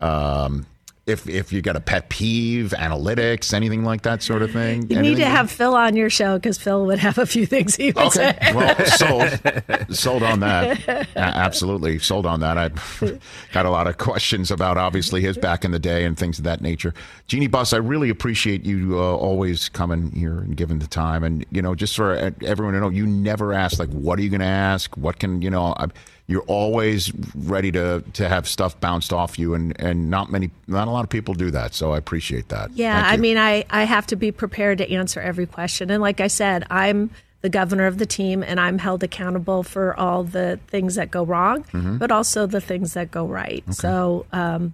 [0.01, 0.65] um,
[1.07, 4.89] if if you got a pet peeve, analytics, anything like that sort of thing.
[4.91, 7.75] You need to have Phil on your show because Phil would have a few things
[7.75, 8.53] he would Okay, say.
[8.53, 10.87] well, sold, sold on that.
[10.87, 12.57] A- absolutely, sold on that.
[12.57, 12.69] I
[13.53, 16.43] got a lot of questions about obviously his back in the day and things of
[16.43, 16.93] that nature.
[17.27, 21.23] Jeanie Buss, I really appreciate you uh, always coming here and giving the time.
[21.23, 24.21] And you know, just for uh, everyone to know, you never ask like, "What are
[24.21, 24.95] you going to ask?
[24.97, 25.87] What can you know?" I,
[26.27, 30.87] you're always ready to to have stuff bounced off you, and and not many, not
[30.87, 31.73] a lot of people do that.
[31.73, 32.71] So I appreciate that.
[32.71, 35.89] Yeah, I mean, I, I have to be prepared to answer every question.
[35.89, 37.09] And like I said, I'm
[37.41, 41.23] the governor of the team and I'm held accountable for all the things that go
[41.23, 41.97] wrong, Mm-hmm.
[41.97, 43.63] but also the things that go right.
[43.73, 44.73] So, um,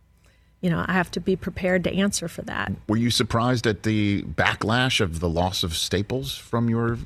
[0.64, 2.72] you know, I have to be prepared to answer for that.
[2.88, 6.98] Were you surprised at the backlash of the loss of Staples from your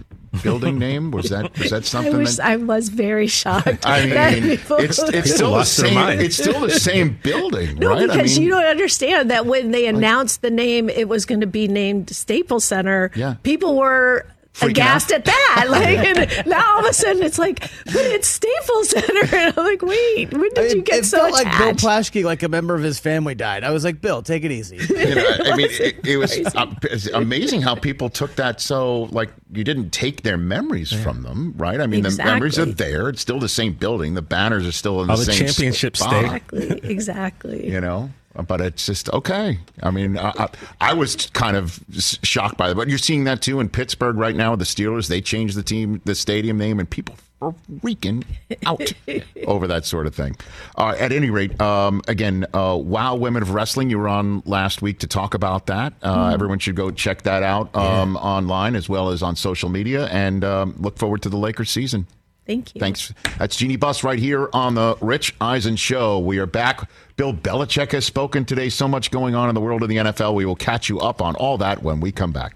[0.43, 1.09] building name?
[1.09, 3.83] Was that was that I something was, that I was very shocked.
[3.83, 6.19] I that mean, people- it's it's still the same.
[6.19, 8.01] It's still the same building, No, right?
[8.07, 11.41] because I mean, you don't understand that when they announced the name, it was going
[11.41, 13.11] to be named Staples Center.
[13.15, 13.35] Yeah.
[13.41, 15.19] people were Freaking aghast out.
[15.19, 15.33] at that.
[15.67, 19.65] Like, and now all of a sudden it's like, but it's Staples Center, and I'm
[19.65, 21.73] like, wait, when did you It, get it so felt like Bill?
[21.73, 23.63] Plaschke, like a member of his family died.
[23.63, 24.77] I was like, Bill, take it easy.
[24.77, 26.73] you know, I mean, it, it was uh,
[27.13, 31.81] amazing how people took that so like you didn't take their memories from them, right?
[31.81, 33.09] I mean, the memories are there.
[33.09, 34.13] It's still the same building.
[34.13, 37.69] The banners are still in Oh, the the same championship spot, exactly, exactly.
[37.71, 38.11] You know.
[38.45, 39.59] But it's just okay.
[39.81, 40.49] I mean, I, I,
[40.81, 41.79] I was kind of
[42.23, 42.75] shocked by that.
[42.75, 44.55] But you're seeing that too in Pittsburgh right now.
[44.55, 48.23] The Steelers they changed the team, the stadium name, and people are freaking
[48.65, 48.93] out
[49.47, 50.35] over that sort of thing.
[50.77, 53.89] Uh, at any rate, um, again, uh, Wow Women of Wrestling.
[53.89, 55.93] You were on last week to talk about that.
[56.01, 60.07] Uh, Everyone should go check that out um, online as well as on social media,
[60.07, 62.07] and um, look forward to the Lakers season.
[62.47, 62.79] Thank you.
[62.79, 63.13] Thanks.
[63.37, 66.19] That's Jeanie Buss right here on the Rich Eisen Show.
[66.19, 66.89] We are back.
[67.17, 68.69] Bill Belichick has spoken today.
[68.69, 70.33] So much going on in the world of the NFL.
[70.33, 72.55] We will catch you up on all that when we come back.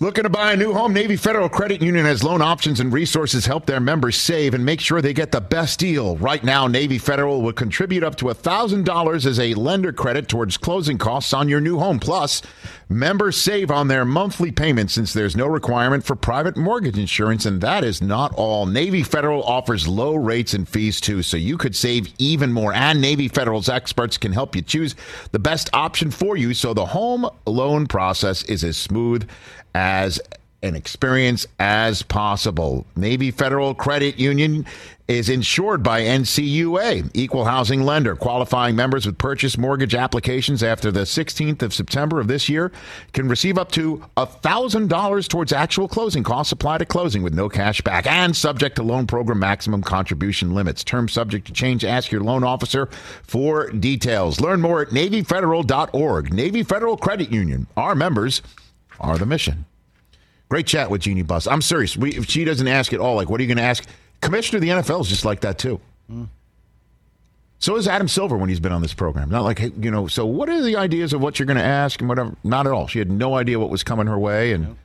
[0.00, 0.92] Looking to buy a new home?
[0.92, 4.80] Navy Federal Credit Union has loan options and resources help their members save and make
[4.80, 6.16] sure they get the best deal.
[6.16, 10.98] Right now, Navy Federal will contribute up to $1,000 as a lender credit towards closing
[10.98, 12.00] costs on your new home.
[12.00, 12.42] Plus,
[12.88, 17.46] members save on their monthly payments since there's no requirement for private mortgage insurance.
[17.46, 18.66] And that is not all.
[18.66, 22.74] Navy Federal offers low rates and fees too, so you could save even more.
[22.74, 24.96] And Navy Federal's experts can help you choose
[25.30, 29.28] the best option for you so the home loan process is as smooth
[29.74, 30.20] as
[30.64, 32.86] an experience as possible.
[32.96, 34.64] Navy Federal Credit Union
[35.06, 38.16] is insured by NCUA, equal housing lender.
[38.16, 42.72] Qualifying members with purchase mortgage applications after the 16th of September of this year
[43.12, 47.82] can receive up to $1,000 towards actual closing costs applied at closing with no cash
[47.82, 50.82] back and subject to loan program maximum contribution limits.
[50.82, 51.84] Terms subject to change.
[51.84, 52.86] Ask your loan officer
[53.22, 54.40] for details.
[54.40, 56.32] Learn more at NavyFederal.org.
[56.32, 57.66] Navy Federal Credit Union.
[57.76, 58.40] Our members
[59.00, 59.64] are the mission.
[60.48, 61.46] Great chat with Jeanie Buss.
[61.46, 61.96] I'm serious.
[61.96, 63.86] We, if she doesn't ask at all, like, what are you going to ask?
[64.20, 65.80] Commissioner of the NFL is just like that, too.
[66.10, 66.28] Mm.
[67.58, 69.30] So is Adam Silver when he's been on this program.
[69.30, 71.98] Not like, you know, so what are the ideas of what you're going to ask
[72.00, 72.36] and whatever?
[72.44, 72.86] Not at all.
[72.88, 74.52] She had no idea what was coming her way.
[74.52, 74.76] And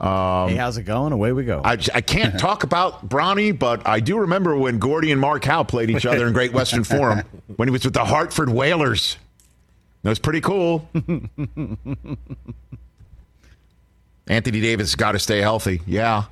[0.00, 1.12] um, hey, how's it going?
[1.12, 1.60] Away we go.
[1.62, 5.62] I, I can't talk about Bronny, but I do remember when Gordie and Mark Howe
[5.62, 7.22] played each other in Great Western Forum
[7.56, 9.16] when he was with the Hartford Whalers.
[10.02, 10.88] That was pretty cool.
[14.30, 15.82] Anthony Davis got to stay healthy.
[15.86, 16.24] Yeah.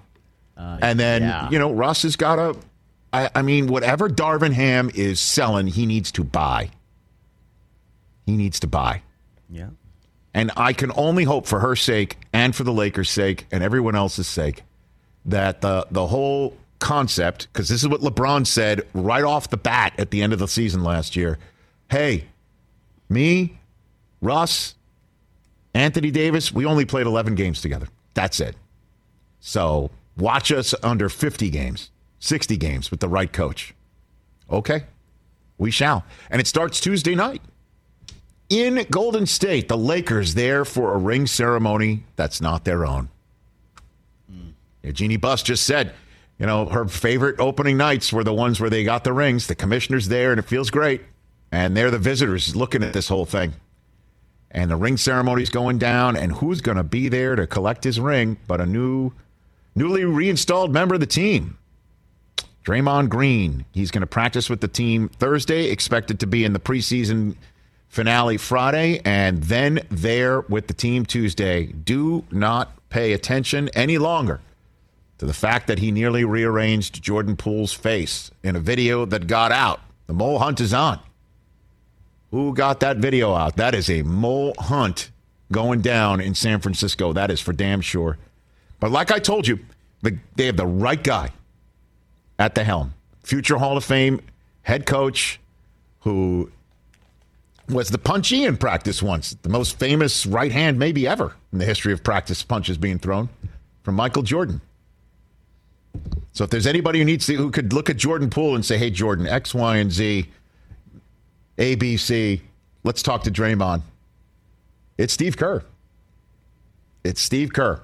[0.56, 1.50] Uh, and then, yeah.
[1.50, 2.56] you know, Russ has got to,
[3.12, 6.70] I, I, mean, whatever Darvin Ham is selling, he needs to buy.
[8.24, 9.02] He needs to buy.
[9.50, 9.70] Yeah.
[10.32, 13.96] And I can only hope for her sake and for the Lakers' sake and everyone
[13.96, 14.62] else's sake
[15.24, 19.92] that the, the whole concept, because this is what LeBron said right off the bat
[19.98, 21.38] at the end of the season last year.
[21.90, 22.26] Hey,
[23.08, 23.58] me,
[24.20, 24.76] Russ,
[25.78, 27.86] Anthony Davis, we only played 11 games together.
[28.14, 28.56] That's it.
[29.38, 33.74] So watch us under 50 games, 60 games with the right coach.
[34.50, 34.84] Okay,
[35.56, 36.04] we shall.
[36.30, 37.42] And it starts Tuesday night
[38.48, 39.68] in Golden State.
[39.68, 43.08] The Lakers there for a ring ceremony that's not their own.
[44.32, 44.92] Mm.
[44.92, 45.94] Jeanie Buss just said,
[46.40, 49.46] you know, her favorite opening nights were the ones where they got the rings.
[49.46, 51.02] The commissioner's there, and it feels great.
[51.52, 53.54] And they're the visitors looking at this whole thing
[54.50, 58.00] and the ring ceremony's going down, and who's going to be there to collect his
[58.00, 59.12] ring but a new,
[59.74, 61.58] newly reinstalled member of the team,
[62.64, 63.64] Draymond Green.
[63.72, 67.36] He's going to practice with the team Thursday, expected to be in the preseason
[67.88, 71.66] finale Friday, and then there with the team Tuesday.
[71.66, 74.40] Do not pay attention any longer
[75.18, 79.52] to the fact that he nearly rearranged Jordan Poole's face in a video that got
[79.52, 79.80] out.
[80.06, 81.00] The mole hunt is on.
[82.30, 83.56] Who got that video out?
[83.56, 85.10] That is a mole hunt
[85.50, 87.12] going down in San Francisco.
[87.12, 88.18] That is for damn sure.
[88.80, 89.58] But like I told you,
[90.02, 91.30] the, they have the right guy
[92.38, 92.94] at the helm.
[93.22, 94.20] Future Hall of Fame
[94.62, 95.40] head coach
[96.00, 96.50] who
[97.68, 101.64] was the punchy in practice once, the most famous right hand maybe ever in the
[101.64, 103.28] history of practice punches being thrown
[103.82, 104.60] from Michael Jordan.
[106.32, 108.78] So if there's anybody who needs to, who could look at Jordan Poole and say,
[108.78, 110.28] "Hey, Jordan, X, Y, and Z,
[111.58, 112.42] A, B, C,
[112.84, 113.82] let's talk to Draymond,"
[114.96, 115.62] it's Steve Kerr.
[117.04, 117.80] It's Steve Kerr.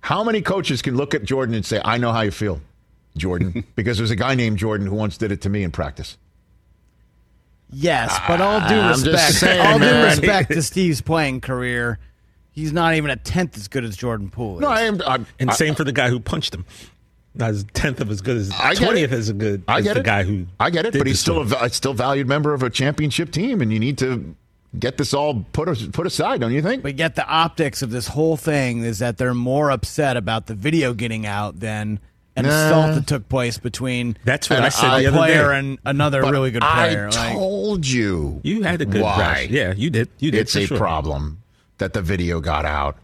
[0.00, 2.60] How many coaches can look at Jordan and say, "I know how you feel,
[3.16, 6.16] Jordan," because there's a guy named Jordan who once did it to me in practice.
[7.70, 11.42] Yes, but all due ah, I'm just respect, saying, all due respect to Steve's playing
[11.42, 11.98] career,
[12.50, 14.56] he's not even a tenth as good as Jordan Poole.
[14.56, 14.60] Is.
[14.62, 15.02] No, I am.
[15.06, 16.64] I'm, And I- same for the guy who punched him.
[17.34, 19.16] Not as tenth of as good as twentieth it.
[19.16, 20.06] as good I as get the it.
[20.06, 22.70] guy who I get it, but he's still to a, still valued member of a
[22.70, 24.34] championship team, and you need to
[24.78, 26.82] get this all put put aside, don't you think?
[26.82, 30.54] But yet the optics of this whole thing is that they're more upset about the
[30.54, 32.00] video getting out than
[32.34, 32.50] an Nah.
[32.66, 35.58] assault that took place between That's what I said I- the other player day.
[35.58, 37.08] and another But really good player.
[37.12, 38.40] I Like, told you.
[38.42, 39.16] You had a good why.
[39.16, 39.46] brush.
[39.48, 40.08] Yeah, you did.
[40.18, 40.40] You did.
[40.42, 40.76] It's a sure.
[40.78, 41.38] problem
[41.78, 42.96] that the video got out.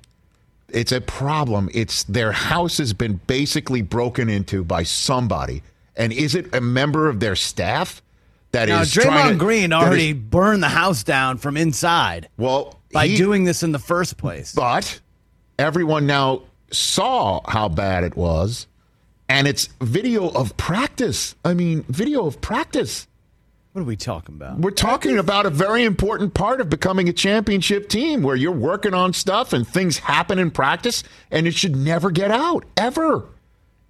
[0.68, 1.68] It's a problem.
[1.72, 5.62] It's their house has been basically broken into by somebody.
[5.96, 8.02] And is it a member of their staff
[8.52, 11.56] that now is trying Draymond to- Green that is- already burned the house down from
[11.56, 14.52] inside well by he- doing this in the first place.
[14.54, 15.00] But
[15.58, 18.66] everyone now saw how bad it was,
[19.28, 21.34] and it's video of practice.
[21.44, 23.06] I mean, video of practice.
[23.74, 24.60] What are we talking about?
[24.60, 28.94] We're talking about a very important part of becoming a championship team where you're working
[28.94, 33.24] on stuff and things happen in practice, and it should never get out, ever.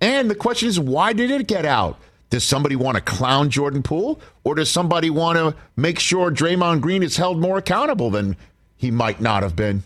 [0.00, 1.98] And the question is, why did it get out?
[2.30, 6.80] Does somebody want to clown Jordan Poole, or does somebody want to make sure Draymond
[6.80, 8.38] Green is held more accountable than
[8.76, 9.82] he might not have been?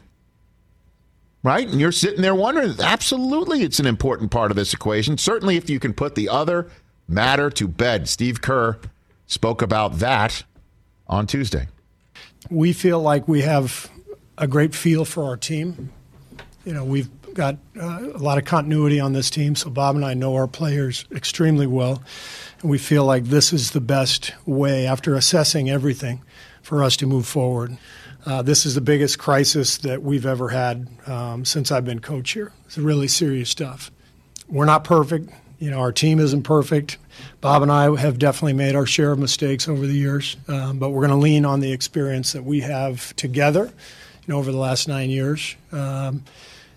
[1.43, 1.67] Right?
[1.67, 5.19] And you're sitting there wondering, absolutely, it's an important part of this equation.
[5.19, 6.71] Certainly, if you can put the other
[7.09, 8.09] matter to bed.
[8.09, 8.79] Steve Kerr
[9.29, 10.43] spoke about that
[11.07, 11.69] on Tuesday.
[12.51, 13.91] we feel like we have
[14.37, 15.91] a great feel for our team.
[16.65, 20.05] You know, we've got uh, a lot of continuity on this team, so Bob and
[20.05, 22.03] I know our players extremely well,
[22.61, 26.23] and we feel like this is the best way, after assessing everything,
[26.63, 27.79] for us to move forward.
[28.27, 32.33] Uh, this is the biggest crisis that we've ever had um, since I've been coach
[32.33, 32.53] here.
[32.67, 33.91] It's really serious stuff.
[34.49, 35.31] We're not perfect.
[35.59, 36.99] You know, our team isn't perfect.
[37.41, 40.91] Bob and I have definitely made our share of mistakes over the years, um, but
[40.91, 43.73] we're going to lean on the experience that we have together, you
[44.27, 46.25] know, over the last nine years, um,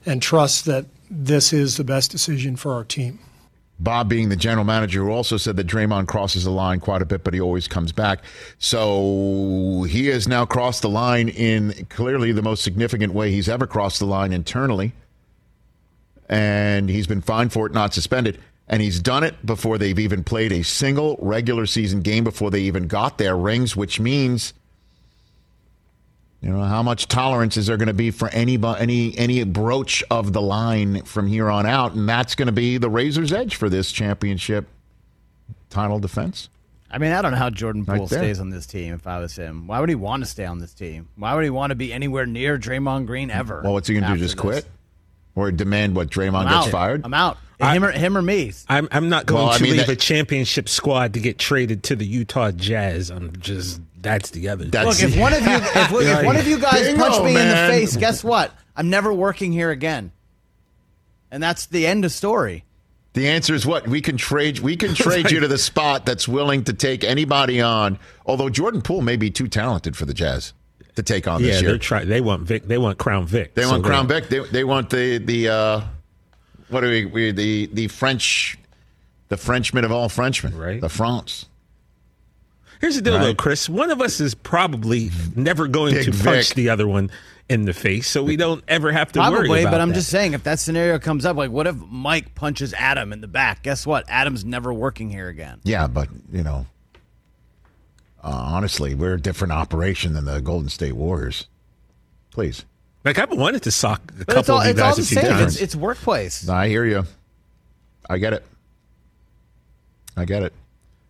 [0.05, 3.19] and trust that this is the best decision for our team.
[3.81, 7.05] Bob, being the general manager, who also said that Draymond crosses the line quite a
[7.05, 8.23] bit, but he always comes back.
[8.59, 13.65] So he has now crossed the line in clearly the most significant way he's ever
[13.65, 14.93] crossed the line internally.
[16.29, 18.39] And he's been fined for it, not suspended.
[18.71, 22.61] And he's done it before they've even played a single regular season game, before they
[22.61, 24.53] even got their rings, which means.
[26.41, 30.03] You know how much tolerance is there going to be for any any any broach
[30.09, 33.57] of the line from here on out, and that's going to be the razor's edge
[33.57, 34.65] for this championship
[35.69, 36.49] title defense.
[36.89, 38.19] I mean, I don't know how Jordan Poole there.
[38.19, 39.67] stays on this team if I was him.
[39.67, 41.09] Why would he want to stay on this team?
[41.15, 43.61] Why would he want to be anywhere near Draymond Green ever?
[43.63, 44.19] Well, what's he going to do?
[44.19, 44.41] Just this?
[44.41, 44.65] quit
[45.35, 46.71] or demand what Draymond I'm gets out.
[46.71, 47.01] fired?
[47.05, 47.37] I'm out.
[47.59, 48.53] him, or, him or me.
[48.67, 51.37] I'm I'm not going Well, I to mean, leave that- a championship squad to get
[51.37, 53.09] traded to the Utah Jazz.
[53.09, 54.65] I'm just that's the other.
[54.65, 57.31] That's- Look, if one of you, if, if one of you guys Bingo, punch me
[57.39, 58.51] in the face, guess what?
[58.75, 60.11] I'm never working here again.
[61.29, 62.65] And that's the end of story.
[63.13, 64.59] The answer is what we can trade.
[64.59, 67.99] We can trade you to the spot that's willing to take anybody on.
[68.25, 70.53] Although Jordan Poole may be too talented for the Jazz
[70.95, 71.77] to take on yeah, this they're year.
[71.77, 72.07] trying.
[72.09, 72.67] They want Vic.
[72.67, 73.53] They want Crown Vic.
[73.53, 74.27] They So want they're- Crown Vic.
[74.29, 75.81] They, they want the the uh,
[76.69, 78.57] what do we, we the the French
[79.29, 80.81] the Frenchman of all Frenchmen, Right.
[80.81, 81.45] The France.
[82.81, 83.23] Here's the deal, Right.
[83.25, 83.69] though, Chris.
[83.69, 87.11] One of us is probably never going Big to punch the other one
[87.47, 89.95] in the face, so we don't ever have to Probably, worry about but I'm that.
[89.95, 93.27] just saying, if that scenario comes up, like, what if Mike punches Adam in the
[93.27, 93.61] back?
[93.61, 94.05] Guess what?
[94.09, 95.59] Adam's never working here again.
[95.63, 96.65] Yeah, but you know,
[98.23, 101.47] uh, honestly, we're a different operation than the Golden State Warriors.
[102.31, 102.65] Please,
[103.03, 105.01] like I've wanted to sock a But couple all, of you it's all guys the
[105.01, 105.31] a few same.
[105.31, 105.53] times.
[105.55, 106.47] It's, it's workplace.
[106.47, 107.03] I hear you.
[108.09, 108.45] I get it.
[110.17, 110.53] I get it.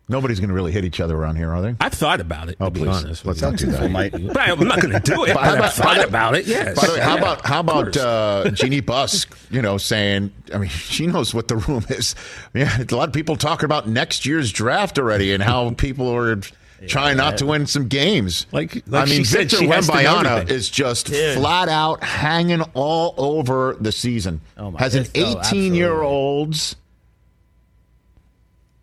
[0.08, 1.74] Nobody's going to really hit each other around here, are they?
[1.80, 2.56] I've thought about it.
[2.60, 2.88] Oh, to be please.
[3.04, 3.90] honest, Let's not do that.
[3.90, 5.28] Might- But I, am not going to do it.
[5.28, 6.46] But But how I've about- thought how about it.
[6.46, 6.78] Yes.
[6.80, 9.26] By the way, how Yeah, about how about uh, Jeanie Buss?
[9.50, 12.14] You know, saying, I mean, she knows what the room is.
[12.52, 16.40] Yeah, a lot of people talking about next year's draft already and how people are
[16.88, 18.46] trying not to win some games.
[18.52, 20.56] Like- like I mean, she Victor she has to know Wembanyama everything.
[20.56, 21.36] is just Dude.
[21.38, 24.40] flat out hanging all over the season.
[24.56, 26.76] Oh my- Has an 18 year old's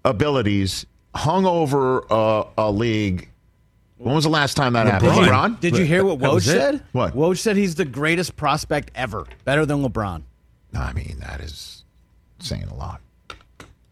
[0.05, 0.85] abilities
[1.15, 3.29] hung over uh, a league.
[3.97, 5.11] When was the last time that happened?
[5.11, 5.27] LeBron.
[5.27, 5.59] LeBron?
[5.59, 6.51] Did you hear what Woj was it?
[6.51, 6.83] said?
[6.93, 7.13] What?
[7.15, 10.23] Woj said he's the greatest prospect ever, better than LeBron.
[10.73, 11.83] I mean, that is
[12.39, 13.01] saying a lot.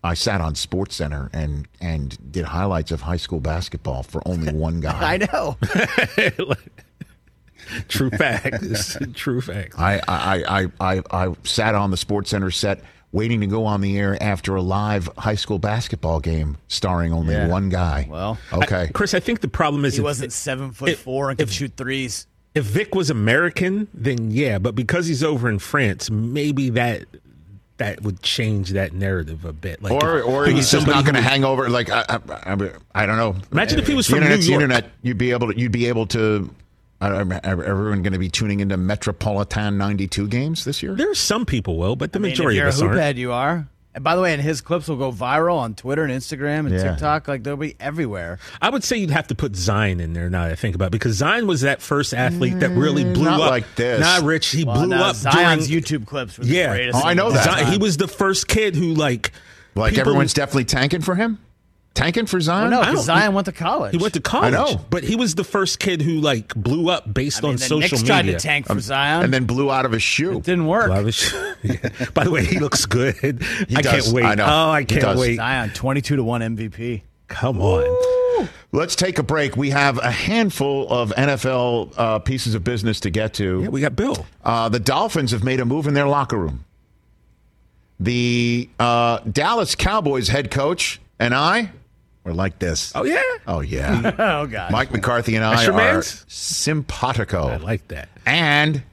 [0.08, 4.80] I sat on SportsCenter and and did highlights of high school basketball for only one
[4.80, 5.14] guy.
[5.14, 5.58] I know.
[7.88, 8.98] true facts.
[9.14, 9.78] true facts.
[9.78, 12.82] I, I, I, I, I sat on the SportsCenter set
[13.12, 17.34] waiting to go on the air after a live high school basketball game starring only
[17.34, 17.48] Yeah.
[17.48, 18.08] one guy.
[18.10, 18.90] Well, okay.
[18.94, 21.48] Chris, I think the problem is he if- wasn't seven foot if- four and could
[21.48, 22.28] if- shoot threes.
[22.56, 27.04] If Vic was American, then yeah, but because he's over in France, maybe that
[27.78, 29.82] that would change that narrative a bit.
[29.82, 31.70] Like, or if- or he's just not going to hang over.
[31.70, 33.36] Like I, I, I, I don't know.
[33.52, 34.92] Imagine if he was The from New internet's the internet.
[35.04, 35.60] You'd be able to.
[35.60, 36.50] You'd be able to.
[37.00, 40.96] I don't, everyone going to be tuning into Metropolitan 92 games this year?
[40.96, 42.82] There are some people will, but the I mean, if majority you're of a us
[42.82, 43.00] aren't.
[43.00, 43.68] head, you are.
[43.98, 46.72] And by the way, and his clips will go viral on Twitter and Instagram and
[46.76, 46.92] Yeah.
[46.92, 47.28] TikTok.
[47.28, 48.38] Like they'll be everywhere.
[48.62, 50.90] I would say you'd have to put Zion in there now that I think about
[50.90, 53.50] it, because Zion was that first athlete that really blew not up.
[53.50, 54.00] like this.
[54.00, 54.50] Not Rich.
[54.50, 55.82] He Well, blew now up Zion's during.
[55.84, 56.38] YouTube clips.
[56.38, 57.46] Were the Yeah, greatest Oh, I know of that.
[57.46, 57.72] Zion, time.
[57.74, 59.32] he was the first kid who like
[59.74, 61.40] Like people- everyone's definitely tanking for him?
[61.94, 62.70] Tanking for Zion?
[62.70, 63.92] Well, no, because don't- Zion went to college.
[63.92, 64.54] He went to college.
[64.54, 64.80] I know.
[64.92, 67.62] but he was the first kid who like blew up based I mean, on the
[67.64, 68.08] social Knicks media.
[68.08, 70.38] tried to tank for Zion, and then blew out of his shoe.
[70.38, 70.90] it didn't work.
[70.90, 71.34] Well, I was-
[71.64, 71.90] yeah.
[72.14, 73.16] By the way, he looks good.
[73.24, 73.92] I does.
[74.04, 74.26] can't wait.
[74.26, 74.46] I know.
[74.48, 75.20] Oh, I can't does.
[75.20, 75.38] wait.
[75.38, 77.02] Zion, twenty-two to one MVP.
[77.30, 78.48] Come on.
[78.72, 79.58] Let's take a break.
[79.58, 83.64] We have a handful of NFL uh, pieces of business to get to.
[83.64, 84.26] Yeah, we got Bill.
[84.46, 86.64] Uh, the Dolphins have made a move in their locker room.
[88.00, 91.72] The uh, Dallas Cowboys head coach and I
[92.28, 92.92] are like this.
[92.96, 94.12] Oh yeah, Oh, yeah.
[94.20, 96.26] Oh God, Mike McCarthy and I That's your are mans?
[96.28, 97.48] simpatico.
[97.48, 98.10] I like that.
[98.26, 98.84] and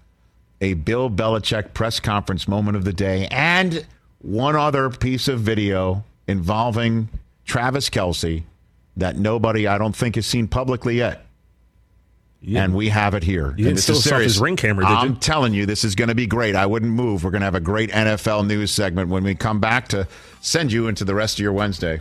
[0.61, 3.85] a Bill Belichick press conference moment of the day, and
[4.21, 7.09] one other piece of video involving
[7.45, 8.45] Travis Kelce
[8.97, 11.27] that nobody, I don't think, has seen publicly yet.
[12.41, 12.63] Yeah.
[12.65, 13.55] And we have it here.
[13.57, 14.39] You And this is us serious.
[14.39, 14.85] ring camera?
[14.87, 16.55] I'm telling you, this is going to be great.
[16.55, 17.25] I wouldn't move.
[17.25, 20.07] We're going to have a great NFL news segment when we come back to
[20.43, 22.01] send you into the rest of your Wednesday.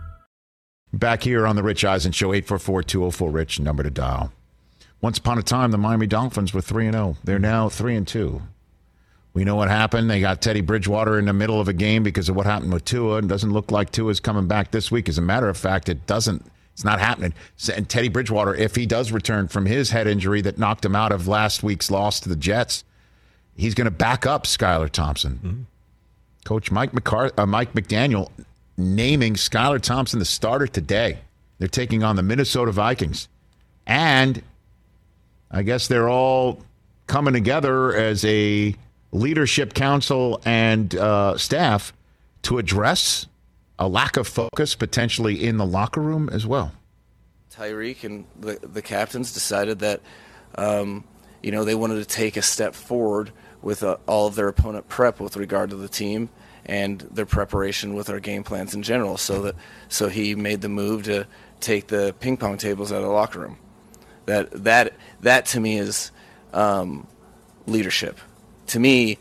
[1.01, 4.31] Back here on the Rich Eisen Show, 844-204-RICH, number to dial.
[5.01, 7.17] Once upon a time, the Miami Dolphins were 3 and 0.
[7.23, 8.39] They're now 3 and 2.
[9.33, 10.11] We know what happened.
[10.11, 12.85] They got Teddy Bridgewater in the middle of a game because of what happened with
[12.85, 13.17] Tua.
[13.17, 15.09] It doesn't look like Tua's coming back this week.
[15.09, 16.45] As a matter of fact, it doesn't.
[16.73, 17.33] It's not happening.
[17.75, 21.11] And Teddy Bridgewater, if he does return from his head injury that knocked him out
[21.11, 22.83] of last week's loss to the Jets,
[23.55, 25.65] he's going to back up Skylar Thompson.
[26.45, 28.29] Coach Mike McCar- uh, Mike McDaniel
[28.81, 31.19] naming Skylar Thompson the starter today.
[31.59, 33.29] They're taking on the Minnesota Vikings.
[33.85, 34.41] And
[35.49, 36.63] I guess they're all
[37.07, 38.75] coming together as a
[39.11, 41.93] leadership council and uh, staff
[42.43, 43.27] to address
[43.77, 46.71] a lack of focus potentially in the locker room as well.
[47.53, 50.01] Tyreek and the, the captains decided that,
[50.55, 51.03] um,
[51.43, 54.87] you know, they wanted to take a step forward with uh, all of their opponent
[54.87, 56.29] prep with regard to the team
[56.65, 59.17] and their preparation with our game plans in general.
[59.17, 59.55] So that
[59.89, 61.27] so he made the move to
[61.59, 63.57] take the ping pong tables out of the locker room.
[64.25, 66.11] That that that to me is
[66.53, 67.07] um,
[67.65, 68.19] leadership.
[68.67, 69.17] To me,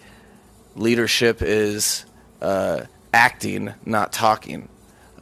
[0.76, 2.05] leadership is
[2.41, 2.82] uh,
[3.12, 4.68] acting, not talking.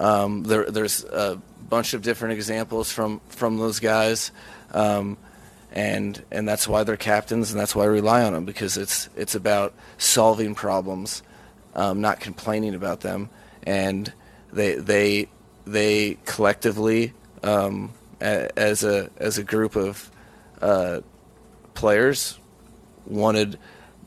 [0.01, 4.31] Um, there, there's a bunch of different examples from from those guys,
[4.73, 5.17] um,
[5.73, 9.09] and and that's why they're captains, and that's why I rely on them because it's
[9.17, 11.23] it's about solving problems,
[11.79, 13.31] um, not complaining about them,
[13.63, 14.13] and
[14.53, 15.29] they they
[15.65, 17.13] they collectively
[17.45, 20.11] um, a, as a as a group of
[20.61, 21.01] uh,
[21.75, 22.37] players
[23.07, 23.61] wanted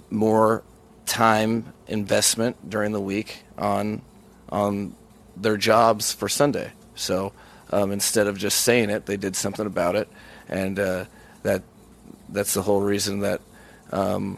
[0.09, 0.63] more
[1.05, 4.01] time investment during the week on
[4.49, 4.93] on
[5.37, 6.73] their jobs for Sunday.
[6.95, 7.31] So
[7.71, 10.09] um, instead of just saying it, they did something about it,
[10.49, 11.05] and uh,
[11.43, 11.63] that
[12.27, 13.39] that's the whole reason that
[13.93, 14.37] um,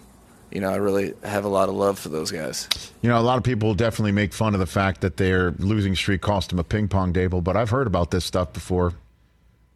[0.53, 2.69] you know I really have a lot of love for those guys.
[3.01, 5.95] You know, a lot of people definitely make fun of the fact that their losing
[5.95, 8.93] streak cost them a ping pong table, but I've heard about this stuff before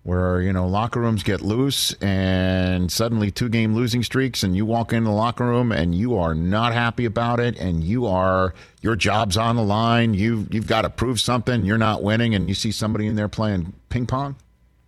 [0.03, 4.65] where you know locker rooms get loose and suddenly two game losing streaks and you
[4.65, 8.53] walk into the locker room and you are not happy about it and you are
[8.81, 12.47] your job's on the line you you've got to prove something you're not winning and
[12.47, 14.37] you see somebody in there playing ping pong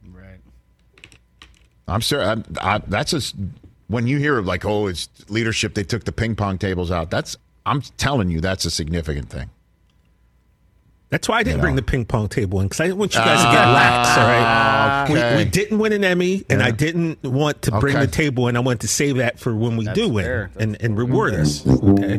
[0.09, 0.39] Right.
[1.89, 3.21] i'm sure I, I, that's a
[3.89, 7.35] when you hear like oh it's leadership they took the ping pong tables out that's
[7.65, 9.49] i'm telling you that's a significant thing
[11.09, 13.15] That's why I didn't You bring the ping pong table in because I didn't want
[13.15, 14.09] you guys to get lax.
[14.15, 15.37] All right, okay.
[15.37, 16.67] we, we didn't win an Emmy, and Yeah.
[16.67, 18.05] I didn't want to bring Okay.
[18.05, 20.77] the table, and I wanted to save that for when we That's do win and,
[20.79, 21.65] and reward us.
[21.65, 22.17] Okay,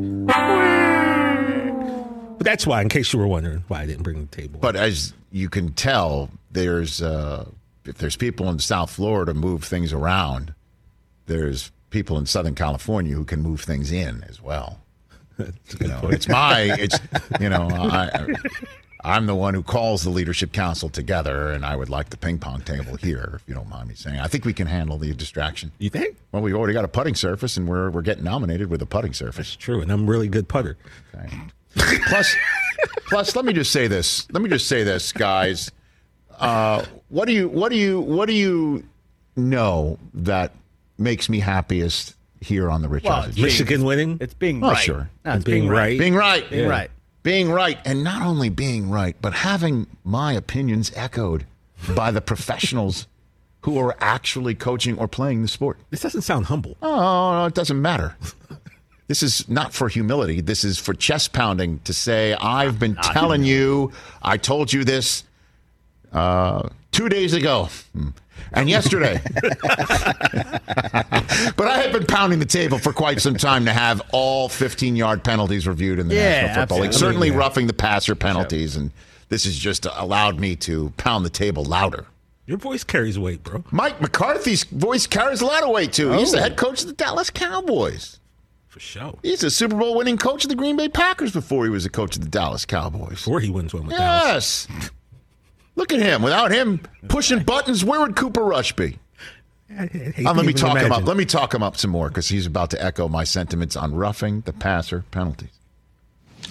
[2.36, 4.58] but that's why, in case you were wondering, why I didn't bring the table.
[4.60, 7.44] But as you can tell, there's uh,
[7.84, 10.54] if there's people in South Florida move things around,
[11.30, 14.80] there's people in Southern California who can move things in as well.
[15.80, 16.98] You know, it's my it's
[17.40, 18.34] you know I.
[19.02, 22.38] I'm the one who calls the leadership council together, and I would like the ping
[22.38, 24.20] pong table here, if you don't mind me saying.
[24.20, 25.72] I think we can handle the distraction.
[25.78, 28.82] you think Well, we've already got a putting surface, and we're we're getting nominated with
[28.82, 29.54] a putting surface.
[29.54, 29.80] it's true?
[29.80, 30.76] And I'm a really good putter.
[31.14, 31.34] Okay.
[32.08, 32.36] plus,
[33.08, 34.30] plus, let me just say this.
[34.30, 35.70] Let me just say this, guys.
[36.38, 38.84] Uh, what do you what do you what do you
[39.36, 40.52] know that
[41.00, 43.42] makes me happiest here on the Rich Well, Eisen Show?
[43.42, 44.18] Michigan winning.
[44.20, 44.78] It's being Oh, right.
[44.78, 45.10] sure.
[45.24, 45.78] No, it's being, being right.
[45.78, 45.98] right.
[45.98, 46.90] Being right, Being right.
[47.22, 51.44] being right, and not only being right, but having my opinions echoed
[51.94, 53.06] by the professionals
[53.62, 55.76] who are actually coaching or playing the sport.
[55.90, 56.76] This doesn't sound humble.
[56.80, 58.16] Oh, no, it doesn't matter.
[59.08, 60.40] This is not for humility.
[60.40, 63.90] This is for chest pounding to say, I've been telling you,
[64.22, 65.24] I told you this
[66.12, 68.10] uh, two days ago Hmm.
[68.52, 69.20] And yesterday.
[71.56, 74.96] but I have been pounding the table for quite some time to have all 15
[74.96, 76.88] yard penalties reviewed in the Yeah, National Football League.
[76.88, 77.08] absolutely.
[77.08, 78.76] Certainly roughing the passer penalties.
[78.76, 78.90] And
[79.28, 82.06] this has just allowed me to pound the table louder.
[82.46, 83.62] Your voice carries weight, bro.
[83.70, 86.10] Mike McCarthy's voice carries a lot of weight, too.
[86.12, 86.42] He's the oh.
[86.42, 88.18] head coach of the Dallas Cowboys.
[88.66, 89.18] For sure.
[89.22, 91.90] He's a Super Bowl winning coach of the Green Bay Packers before he was a
[91.90, 93.10] coach of the Dallas Cowboys.
[93.10, 94.66] Before he wins one with Dallas.
[94.70, 94.90] Yes.
[95.80, 96.20] Look at him.
[96.20, 98.98] Without him pushing buttons, where would Cooper Rush be?
[99.70, 101.06] I- I hate Uh, let me even talk him up.
[101.06, 103.94] Let me talk him up some more because he's about to echo my sentiments on
[103.94, 105.48] roughing the passer penalties.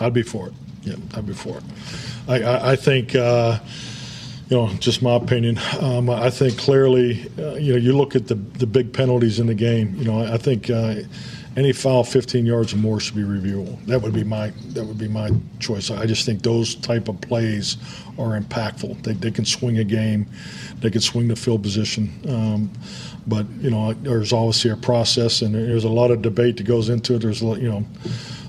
[0.01, 0.53] I'd be for it.
[0.82, 1.63] Yeah, I'd be for it.
[2.27, 3.59] I, I, I think, uh,
[4.49, 5.59] you know, just my opinion.
[5.80, 9.45] Um, I think clearly, uh, you know, you look at the the big penalties in
[9.45, 9.93] the game.
[9.95, 10.95] You know, I think uh,
[11.55, 13.77] any foul 15 yards or more should be reviewable.
[13.86, 15.91] That would be my that would be my choice.
[15.91, 17.77] I just think those type of plays
[18.20, 19.01] are impactful.
[19.03, 20.28] They, they can swing a game.
[20.80, 22.11] They can swing the field position.
[22.28, 22.72] Um,
[23.28, 26.89] but you know, there's obviously a process, and there's a lot of debate that goes
[26.89, 27.22] into it.
[27.22, 27.86] There's you know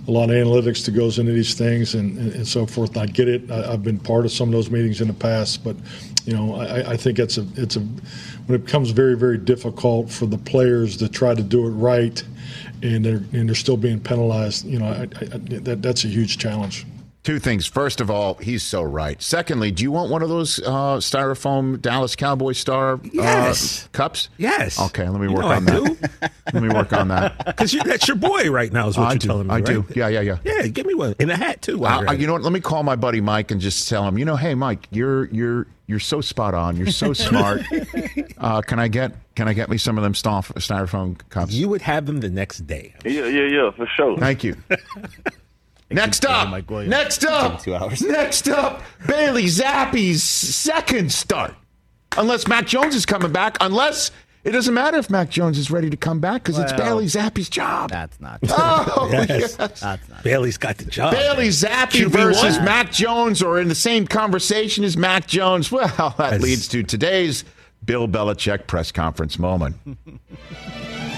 [0.09, 2.97] a lot of analytics that goes into these things and, and, and so forth.
[2.97, 3.51] I get it.
[3.51, 5.77] I, I've been part of some of those meetings in the past, but
[6.25, 10.11] you know, I, I think it's a it's a when it becomes very very difficult
[10.11, 12.23] for the players to try to do it right,
[12.83, 14.65] and they're and they're still being penalized.
[14.65, 16.87] You know, I, I, that that's a huge challenge.
[17.23, 17.67] Two things.
[17.67, 19.21] First of all, he's so right.
[19.21, 23.89] Secondly, do you want one of those uh, styrofoam Dallas Cowboy star uh, Yes.
[23.93, 24.31] cups?
[24.39, 24.81] Yes.
[24.81, 26.33] Okay, let me You work know on I that.
[26.55, 27.37] let me work on that.
[27.47, 29.29] Because that's your boy right now, is what I you're do.
[29.29, 29.55] telling me.
[29.55, 29.85] I do.
[29.95, 30.39] Yeah, yeah, yeah.
[30.45, 31.77] Yeah, give me one in a hat too.
[31.77, 32.43] while Uh, you're uh, you know what?
[32.43, 34.17] Let me call my buddy Mike and just tell him.
[34.17, 36.77] You know, hey Mike, you're you're you're so spot on.
[36.77, 37.61] You're so smart.
[38.39, 41.53] uh, can I get can I get me some of them styrofoam styrofoam cups?
[41.53, 42.95] You would have them the next day.
[43.05, 44.17] Yeah, yeah, yeah, for sure.
[44.17, 44.57] Thank you.
[45.91, 47.67] Next up, next up,
[48.01, 51.55] next up, Bailey Zappe's second start.
[52.17, 54.11] Unless Mac Jones is coming back, unless
[54.43, 57.49] it doesn't matter if Mac Jones is ready to come back because it's Bailey Zappe's
[57.51, 57.91] job.
[57.91, 58.93] That's not oh, true.
[58.97, 59.29] Oh, Yes.
[59.41, 59.57] yes.
[59.57, 60.23] That's not.
[60.23, 61.13] Bailey's got the job.
[61.13, 62.11] Bailey Zappi QB1.
[62.11, 65.71] versus Mac Jones or in the same conversation as Mac Jones.
[65.71, 67.45] Well, that That's- leads to today's
[67.85, 69.77] Bill Belichick press conference moment.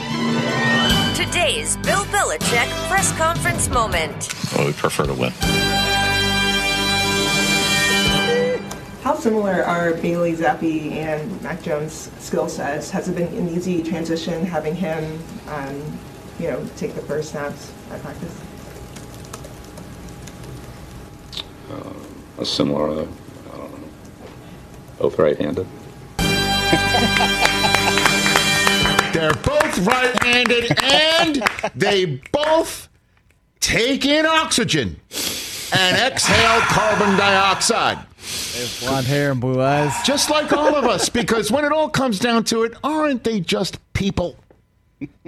[1.14, 4.32] Today's Bill Belichick press conference moment.
[4.56, 5.30] Well, we prefer to win.
[9.02, 12.88] How similar are Bailey Zappe and Mac Jones' skill sets?
[12.90, 15.98] Has it been an easy transition having him, um,
[16.38, 18.34] you know, take the first snaps at practice?
[22.38, 23.06] A similar, uh,
[23.52, 23.88] I don't know,
[24.98, 25.66] both right-handed.
[29.12, 29.34] They're
[29.76, 31.42] both right handed and
[31.74, 32.88] they both
[33.60, 35.00] take in oxygen
[35.74, 37.98] and exhale carbon dioxide.
[38.54, 39.92] They have Blonde hair and blue eyes.
[40.04, 43.40] Just like all of us, because when it all comes down to it, aren't they
[43.40, 44.36] just people?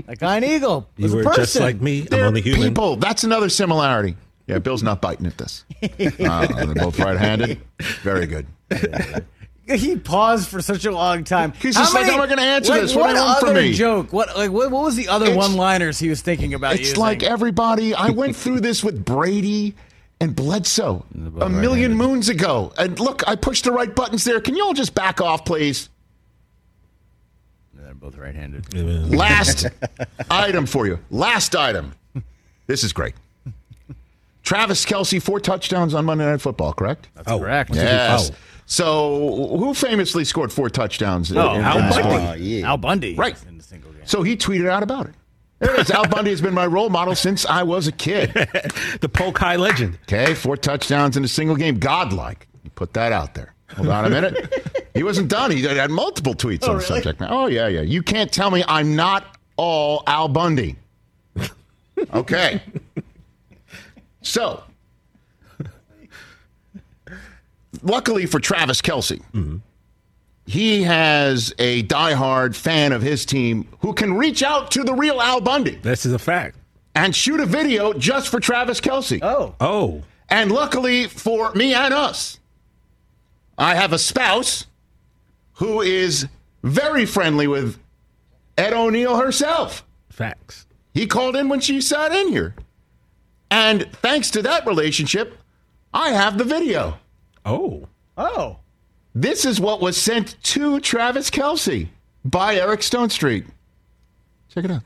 [0.07, 0.89] Like Iron Eagle.
[0.97, 2.03] You was a were just like me.
[2.03, 2.69] They're I'm only human.
[2.69, 2.97] people.
[2.97, 4.17] That's another similarity.
[4.47, 5.65] Yeah, Bill's not biting at this.
[6.21, 7.61] Uh, they're both right handed.
[8.03, 8.47] Very good.
[9.67, 11.53] He paused for such a long time.
[11.61, 12.95] He's just like, "How am I gonna answer like, this?
[12.95, 14.13] What do you want from other me?" joke?
[14.13, 16.75] What like what, what was the other It's- one-liners he was thinking about?
[16.75, 17.01] It's using?
[17.01, 17.95] like everybody.
[17.95, 19.75] I went through this with Brady
[20.21, 21.05] and Bledsoe
[21.41, 22.73] a million moons ago.
[22.77, 24.41] And look, I pushed the right buttons there.
[24.41, 25.89] Can you all just back off, please?
[27.75, 28.73] They're both right-handed.
[29.15, 29.67] Last
[30.31, 30.99] item for you.
[31.11, 31.95] Last item.
[32.67, 33.15] This is great.
[34.43, 37.09] Travis Kelce, four touchdowns on Monday Night Football, correct?
[37.15, 37.75] That's correct.
[37.75, 38.31] Yes.
[38.31, 38.37] Oh.
[38.67, 41.31] So, who famously scored four touchdowns?
[41.31, 42.09] in- Oh, in- Al in the Bundy.
[42.09, 42.23] sport?
[42.23, 42.69] Oh, yeah.
[42.69, 43.15] Al Bundy.
[43.15, 43.37] Right.
[43.47, 44.03] In the single game.
[44.05, 45.15] So he tweeted out about it.
[45.59, 45.91] There it is.
[45.91, 48.33] Al Bundy has been my role model since I was a kid.
[49.01, 49.99] the Polk High legend.
[50.03, 51.79] Okay, four touchdowns in a single game.
[51.79, 52.47] Godlike.
[52.65, 53.55] You put that out there.
[53.77, 54.89] Hold on a minute.
[54.95, 55.51] he wasn't done.
[55.51, 57.23] He had multiple tweets oh, on the subject.
[57.23, 57.81] Oh, yeah, yeah.
[57.81, 60.77] You can't tell me I'm not all Al Bundy.
[62.13, 62.61] Okay.
[64.23, 64.63] so,
[67.83, 69.21] luckily for Travis Kelce,
[70.47, 75.21] he has a diehard fan of his team who can reach out to the real
[75.21, 76.57] Al Bundy This is a fact.
[76.95, 79.21] and shoot a video just for Travis Kelce.
[79.23, 79.55] Oh.
[79.61, 82.39] Oh, And luckily for me and us,
[83.57, 84.67] I have a spouse
[85.55, 86.27] who is
[86.63, 87.79] very friendly with
[88.59, 89.85] Ed O'Neill herself.
[90.11, 90.67] facts.
[90.93, 92.55] He called in when she sat in here.
[93.51, 95.39] And thanks to that relationship,
[95.93, 96.99] I have the video.
[97.45, 98.59] Oh, Oh.
[99.15, 101.89] This is what was sent to Travis Kelce
[102.25, 103.47] by Eric Stonestreet.
[104.49, 104.83] Check it out.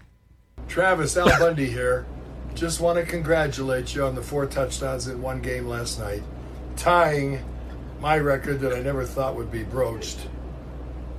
[0.66, 2.06] Travis, Al Bundy here.
[2.54, 6.22] Just want to congratulate you on the four touchdowns in one game last night,
[6.76, 7.40] tying
[8.00, 10.18] my record that I never thought would be broached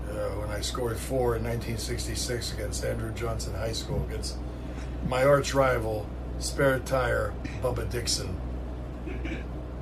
[0.10, 4.38] uh, when I scored four in 1966 against Andrew Johnson High School against
[5.08, 6.08] my arch rival,
[6.40, 8.40] spare tire Bubba Dixon.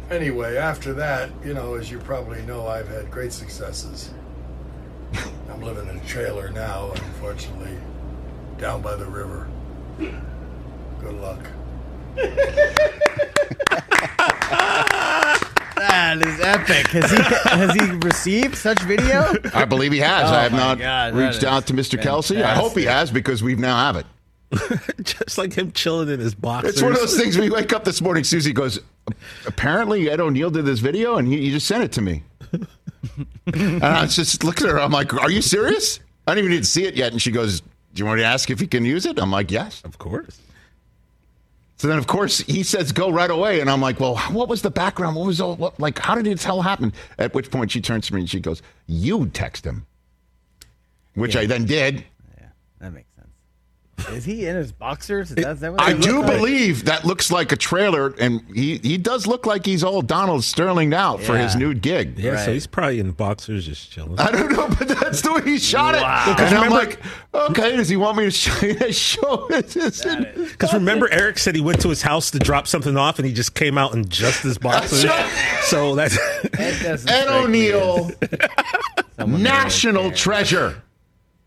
[0.09, 4.11] Anyway, after that, you know, as you probably know, I've had great successes.
[5.49, 7.77] I'm living in a trailer now, unfortunately,
[8.57, 9.47] down by the river.
[9.97, 11.45] Good luck.
[15.77, 16.87] That is epic.
[16.87, 19.33] Has he has he received such video?
[19.53, 20.29] I believe he has.
[20.29, 22.01] Oh I have not God, reached out to Mr.
[22.01, 22.41] Kelce.
[22.41, 24.05] I hope he has because we now have it.
[25.03, 26.67] just like him chilling in his box.
[26.67, 28.79] It's one of those things we wake up this morning, Susie goes,
[29.45, 32.23] apparently Ed O'Neill did this video and he, he just sent it to me.
[33.53, 34.79] and I was just looking at her.
[34.79, 35.99] I'm like, are you serious?
[36.25, 37.11] I don't even need to see it yet.
[37.11, 39.19] And she goes, do you want me to ask if he can use it?
[39.19, 39.81] I'm like, yes.
[39.83, 40.39] Of course.
[41.77, 43.59] So then, of course, he says go right away.
[43.59, 45.15] And I'm like, well, what was the background?
[45.15, 46.91] What was all, what, like, how did it hell happen?
[47.19, 49.85] At which point she turns to me and she goes, you text him,
[51.15, 52.03] which I then did.
[52.39, 52.47] Yeah,
[52.79, 53.06] that makes.
[54.11, 55.31] Is he in his boxers?
[55.31, 56.31] Is that, is that what I do like?
[56.31, 60.43] believe that looks like a trailer, and he, he does look like he's all Donald
[60.43, 62.17] Sterling out for his new gig.
[62.17, 64.19] Yeah, so he's probably in boxers just chilling.
[64.19, 66.01] I don't know, but that's the way he shot it.
[66.01, 66.35] Wow.
[66.37, 66.99] And I'm like,
[67.33, 68.31] okay, does he want me to
[68.91, 70.03] show, show this?
[70.03, 73.33] Because remember, Eric said he went to his house to drop something off, and he
[73.33, 75.11] just came out in just his boxers.
[75.63, 76.17] so that's
[77.07, 78.11] Ed O'Neill,
[79.25, 80.83] national treasure.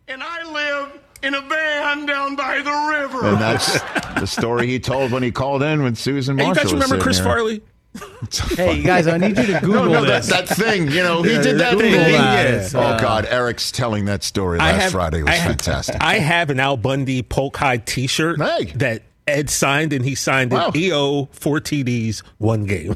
[0.08, 3.26] And I live in a van down by the river.
[3.26, 3.80] And that's
[4.20, 6.98] the story he told when he called in when Susan Hey, you guys was remember
[6.98, 7.26] Chris there.
[7.26, 7.62] Farley?
[8.56, 11.22] Hey, you guys, I need you to Google no, no, that, that thing, you know,
[11.22, 12.12] he Yeah, did that Google thing.
[12.12, 12.72] that.
[12.72, 12.78] Yeah.
[12.78, 15.96] Oh God, Eric's telling that story last have- Friday was I have- fantastic.
[16.00, 18.66] I have an Al Bundy Polk High T-shirt Hey.
[18.76, 20.68] that Ed signed, and he signed Wow.
[20.68, 22.94] it EO four TDs, one game,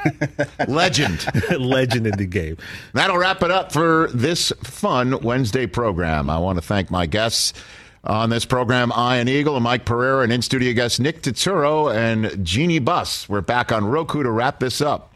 [0.68, 1.24] Legend.
[1.58, 2.56] legend in the game.
[2.92, 6.28] That'll wrap it up for this fun Wednesday program.
[6.30, 7.52] I want to thank my guests
[8.04, 12.44] on this program, Ian Eagle and Mike Pereira, and in studio guests Nick Titsuro and
[12.44, 13.28] Jeanie Buss.
[13.28, 15.11] We're back on Roku to wrap this up.